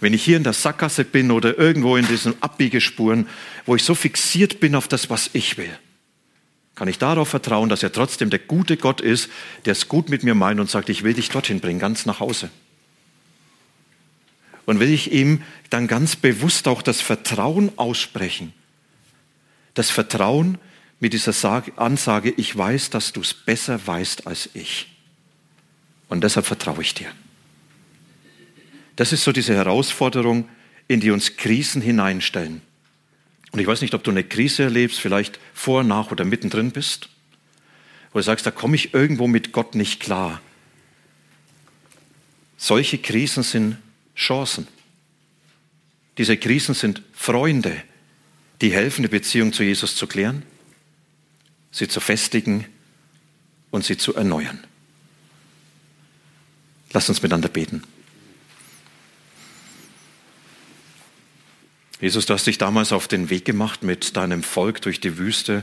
Wenn 0.00 0.14
ich 0.14 0.22
hier 0.22 0.36
in 0.36 0.44
der 0.44 0.52
Sackgasse 0.52 1.04
bin 1.04 1.30
oder 1.30 1.58
irgendwo 1.58 1.96
in 1.96 2.06
diesen 2.06 2.40
Abbiegespuren, 2.42 3.26
wo 3.66 3.76
ich 3.76 3.84
so 3.84 3.94
fixiert 3.94 4.60
bin 4.60 4.74
auf 4.74 4.88
das, 4.88 5.10
was 5.10 5.30
ich 5.32 5.56
will 5.56 5.78
kann 6.74 6.88
ich 6.88 6.98
darauf 6.98 7.28
vertrauen, 7.28 7.68
dass 7.68 7.82
er 7.82 7.92
trotzdem 7.92 8.30
der 8.30 8.38
gute 8.38 8.76
Gott 8.76 9.00
ist, 9.00 9.28
der 9.64 9.72
es 9.72 9.88
gut 9.88 10.08
mit 10.08 10.22
mir 10.22 10.34
meint 10.34 10.58
und 10.58 10.70
sagt, 10.70 10.88
ich 10.88 11.02
will 11.02 11.14
dich 11.14 11.28
dorthin 11.28 11.60
bringen, 11.60 11.78
ganz 11.78 12.06
nach 12.06 12.20
Hause. 12.20 12.50
Und 14.64 14.80
will 14.80 14.90
ich 14.90 15.12
ihm 15.12 15.42
dann 15.70 15.86
ganz 15.86 16.16
bewusst 16.16 16.68
auch 16.68 16.82
das 16.82 17.00
Vertrauen 17.00 17.72
aussprechen. 17.76 18.54
Das 19.74 19.90
Vertrauen 19.90 20.58
mit 21.00 21.12
dieser 21.12 21.64
Ansage, 21.76 22.32
ich 22.36 22.56
weiß, 22.56 22.90
dass 22.90 23.12
du 23.12 23.20
es 23.20 23.34
besser 23.34 23.86
weißt 23.86 24.26
als 24.26 24.48
ich. 24.54 24.88
Und 26.08 26.22
deshalb 26.22 26.46
vertraue 26.46 26.82
ich 26.82 26.94
dir. 26.94 27.10
Das 28.96 29.12
ist 29.12 29.24
so 29.24 29.32
diese 29.32 29.54
Herausforderung, 29.54 30.48
in 30.86 31.00
die 31.00 31.10
uns 31.10 31.36
Krisen 31.36 31.82
hineinstellen. 31.82 32.62
Und 33.52 33.60
ich 33.60 33.66
weiß 33.66 33.82
nicht, 33.82 33.94
ob 33.94 34.02
du 34.02 34.10
eine 34.10 34.24
Krise 34.24 34.64
erlebst, 34.64 34.98
vielleicht 34.98 35.38
vor, 35.52 35.84
nach 35.84 36.10
oder 36.10 36.24
mittendrin 36.24 36.72
bist, 36.72 37.10
wo 38.12 38.18
du 38.18 38.22
sagst, 38.24 38.46
da 38.46 38.50
komme 38.50 38.76
ich 38.76 38.94
irgendwo 38.94 39.26
mit 39.26 39.52
Gott 39.52 39.74
nicht 39.74 40.00
klar. 40.00 40.40
Solche 42.56 42.98
Krisen 42.98 43.42
sind 43.42 43.76
Chancen. 44.16 44.66
Diese 46.18 46.36
Krisen 46.36 46.74
sind 46.74 47.02
Freunde, 47.12 47.82
die 48.60 48.72
helfen, 48.72 49.02
die 49.02 49.08
Beziehung 49.08 49.52
zu 49.52 49.64
Jesus 49.64 49.96
zu 49.96 50.06
klären, 50.06 50.42
sie 51.70 51.88
zu 51.88 52.00
festigen 52.00 52.66
und 53.70 53.84
sie 53.84 53.96
zu 53.96 54.14
erneuern. 54.14 54.64
Lass 56.92 57.08
uns 57.08 57.22
miteinander 57.22 57.48
beten. 57.48 57.82
Jesus, 62.02 62.26
du 62.26 62.34
hast 62.34 62.48
dich 62.48 62.58
damals 62.58 62.90
auf 62.90 63.06
den 63.06 63.30
Weg 63.30 63.44
gemacht 63.44 63.84
mit 63.84 64.16
deinem 64.16 64.42
Volk 64.42 64.82
durch 64.82 64.98
die 64.98 65.18
Wüste 65.18 65.62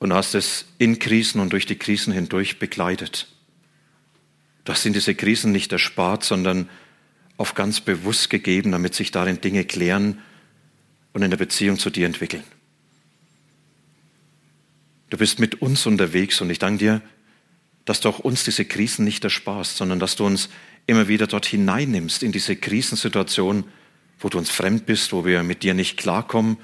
und 0.00 0.12
hast 0.12 0.34
es 0.34 0.64
in 0.76 0.98
Krisen 0.98 1.40
und 1.40 1.52
durch 1.52 1.66
die 1.66 1.76
Krisen 1.76 2.12
hindurch 2.12 2.58
begleitet. 2.58 3.28
Du 4.64 4.72
hast 4.72 4.84
ihnen 4.84 4.94
diese 4.94 5.14
Krisen 5.14 5.52
nicht 5.52 5.70
erspart, 5.70 6.24
sondern 6.24 6.68
auf 7.36 7.54
ganz 7.54 7.80
bewusst 7.80 8.28
gegeben, 8.28 8.72
damit 8.72 8.96
sich 8.96 9.12
darin 9.12 9.40
Dinge 9.40 9.64
klären 9.64 10.20
und 11.12 11.22
in 11.22 11.30
der 11.30 11.38
Beziehung 11.38 11.78
zu 11.78 11.88
dir 11.88 12.06
entwickeln. 12.06 12.42
Du 15.10 15.16
bist 15.16 15.38
mit 15.38 15.62
uns 15.62 15.86
unterwegs 15.86 16.40
und 16.40 16.50
ich 16.50 16.58
danke 16.58 16.78
dir, 16.78 17.02
dass 17.84 18.00
du 18.00 18.08
auch 18.08 18.18
uns 18.18 18.42
diese 18.42 18.64
Krisen 18.64 19.04
nicht 19.04 19.22
ersparst, 19.22 19.76
sondern 19.76 20.00
dass 20.00 20.16
du 20.16 20.26
uns 20.26 20.48
immer 20.88 21.06
wieder 21.06 21.28
dort 21.28 21.46
hineinnimmst 21.46 22.24
in 22.24 22.32
diese 22.32 22.56
Krisensituation, 22.56 23.62
wo 24.18 24.28
du 24.28 24.38
uns 24.38 24.50
fremd 24.50 24.86
bist, 24.86 25.12
wo 25.12 25.24
wir 25.24 25.42
mit 25.42 25.62
dir 25.62 25.74
nicht 25.74 25.96
klarkommen, 25.96 26.56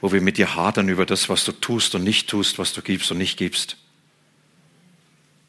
wo 0.00 0.12
wir 0.12 0.20
mit 0.20 0.38
dir 0.38 0.56
hadern 0.56 0.88
über 0.88 1.06
das, 1.06 1.28
was 1.28 1.44
du 1.44 1.52
tust 1.52 1.94
und 1.94 2.02
nicht 2.02 2.28
tust, 2.28 2.58
was 2.58 2.72
du 2.72 2.82
gibst 2.82 3.10
und 3.12 3.18
nicht 3.18 3.38
gibst. 3.38 3.76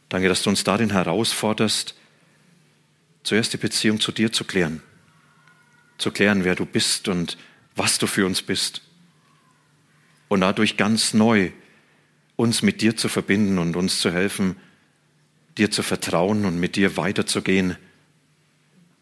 Danke, 0.10 0.30
dass 0.30 0.44
du 0.44 0.52
uns 0.52 0.64
darin 0.64 0.92
herausforderst, 0.92 1.96
zuerst 3.24 3.54
die 3.54 3.58
Beziehung 3.58 4.00
zu 4.00 4.12
dir 4.12 4.32
zu 4.32 4.44
klären, 4.44 4.84
zu 5.98 6.12
klären, 6.12 6.44
wer 6.44 6.56
du 6.56 6.66
bist 6.66 7.08
und 7.08 7.38
was 7.76 7.98
du 7.98 8.06
für 8.06 8.26
uns 8.26 8.44
bist. 8.44 8.84
Und 10.28 10.42
dadurch 10.42 10.78
ganz 10.78 11.16
neu 11.16 11.52
uns 12.36 12.62
mit 12.62 12.82
dir 12.82 12.96
zu 12.96 13.10
verbinden 13.10 13.58
und 13.58 13.76
uns 13.76 14.00
zu 14.00 14.12
helfen, 14.12 14.56
dir 15.58 15.72
zu 15.72 15.82
vertrauen 15.82 16.46
und 16.46 16.60
mit 16.60 16.76
dir 16.76 16.98
weiterzugehen, 16.98 17.78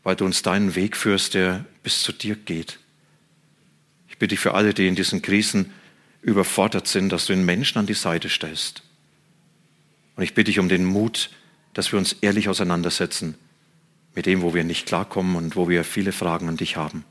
weil 0.04 0.16
du 0.16 0.26
uns 0.26 0.42
deinen 0.42 0.76
Weg 0.76 0.98
führst, 0.98 1.34
der 1.34 1.66
bis 1.84 2.02
zu 2.02 2.12
dir 2.12 2.36
geht. 2.36 2.80
Ich 4.08 4.17
bitte 4.17 4.30
dich 4.30 4.39
für 4.39 4.54
alle, 4.54 4.74
die 4.74 4.88
in 4.88 4.96
diesen 4.96 5.22
Krisen 5.22 5.74
überfordert 6.22 6.88
sind, 6.88 7.10
dass 7.10 7.26
du 7.26 7.34
den 7.34 7.46
Menschen 7.46 7.80
an 7.80 7.88
die 7.88 7.94
Seite 7.94 8.30
stellst. 8.30 8.84
Und 10.15 10.24
ich 10.24 10.34
bitte 10.34 10.52
dich 10.52 10.60
um 10.60 10.70
den 10.70 10.86
Mut, 10.86 11.32
dass 11.74 11.91
wir 11.91 12.00
uns 12.00 12.13
ehrlich 12.22 12.50
auseinandersetzen 12.50 13.36
mit 14.13 14.26
dem, 14.26 14.41
wo 14.41 14.54
wir 14.54 14.63
nicht 14.63 14.86
klarkommen 14.86 15.36
und 15.36 15.56
wo 15.56 15.70
wir 15.70 15.84
viele 15.84 16.12
Fragen 16.12 16.50
an 16.50 16.58
dich 16.58 16.76
haben. 16.76 17.06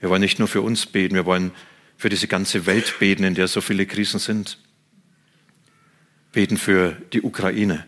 Wir 0.00 0.08
wollen 0.08 0.22
nicht 0.22 0.38
nur 0.38 0.48
für 0.48 0.62
uns 0.62 0.86
beten, 0.86 1.14
wir 1.14 1.26
wollen 1.26 1.52
für 1.96 2.08
diese 2.08 2.26
ganze 2.26 2.66
Welt 2.66 2.98
beten, 2.98 3.22
in 3.22 3.34
der 3.34 3.46
so 3.46 3.60
viele 3.60 3.86
Krisen 3.86 4.18
sind. 4.18 4.58
Beten 6.32 6.56
für 6.56 6.96
die 7.12 7.22
Ukraine. 7.22 7.86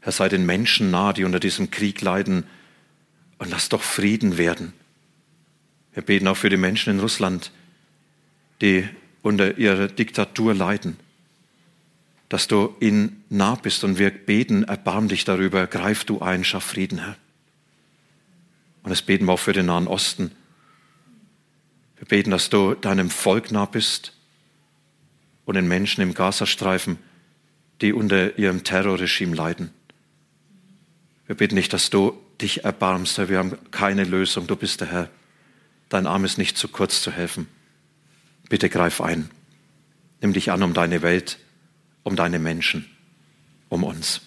Herr, 0.00 0.12
sei 0.12 0.28
den 0.28 0.44
Menschen 0.44 0.90
nah, 0.90 1.14
die 1.14 1.24
unter 1.24 1.40
diesem 1.40 1.70
Krieg 1.70 2.02
leiden, 2.02 2.44
und 3.44 3.50
lass 3.50 3.68
doch 3.68 3.82
Frieden 3.82 4.38
werden. 4.38 4.72
Wir 5.92 6.02
beten 6.02 6.26
auch 6.26 6.36
für 6.36 6.50
die 6.50 6.56
Menschen 6.56 6.90
in 6.94 7.00
Russland, 7.00 7.52
die 8.60 8.88
unter 9.22 9.58
ihrer 9.58 9.86
Diktatur 9.86 10.54
leiden 10.54 10.96
dass 12.34 12.48
du 12.48 12.74
ihnen 12.80 13.22
nah 13.28 13.54
bist 13.54 13.84
und 13.84 13.96
wir 13.96 14.10
beten, 14.10 14.64
erbarm 14.64 15.06
dich 15.06 15.24
darüber, 15.24 15.68
greif 15.68 16.04
du 16.04 16.20
ein, 16.20 16.42
schaff 16.42 16.64
Frieden, 16.64 16.98
Herr. 16.98 17.16
Und 18.82 18.90
das 18.90 19.02
beten 19.02 19.26
wir 19.26 19.34
auch 19.34 19.38
für 19.38 19.52
den 19.52 19.66
Nahen 19.66 19.86
Osten. 19.86 20.32
Wir 21.96 22.08
beten, 22.08 22.32
dass 22.32 22.50
du 22.50 22.74
deinem 22.74 23.08
Volk 23.08 23.52
nah 23.52 23.66
bist 23.66 24.14
und 25.44 25.54
den 25.54 25.68
Menschen 25.68 26.00
im 26.00 26.12
Gazastreifen, 26.12 26.98
die 27.80 27.92
unter 27.92 28.36
ihrem 28.36 28.64
Terrorregime 28.64 29.36
leiden. 29.36 29.70
Wir 31.26 31.36
beten 31.36 31.54
nicht, 31.54 31.72
dass 31.72 31.90
du 31.90 32.18
dich 32.40 32.64
erbarmst, 32.64 33.18
Herr. 33.18 33.28
Wir 33.28 33.38
haben 33.38 33.58
keine 33.70 34.04
Lösung. 34.04 34.46
Du 34.46 34.56
bist 34.56 34.80
der 34.80 34.90
Herr. 34.90 35.10
Dein 35.88 36.06
Arm 36.06 36.24
ist 36.24 36.38
nicht 36.38 36.56
zu 36.58 36.68
kurz 36.68 37.02
zu 37.02 37.10
helfen. 37.10 37.48
Bitte 38.48 38.68
greif 38.68 39.00
ein. 39.00 39.30
Nimm 40.20 40.32
dich 40.32 40.50
an 40.50 40.62
um 40.62 40.74
deine 40.74 41.02
Welt 41.02 41.38
um 42.04 42.14
deine 42.14 42.38
Menschen, 42.38 42.88
um 43.68 43.82
uns. 43.82 44.20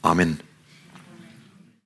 Amen. 0.00 0.40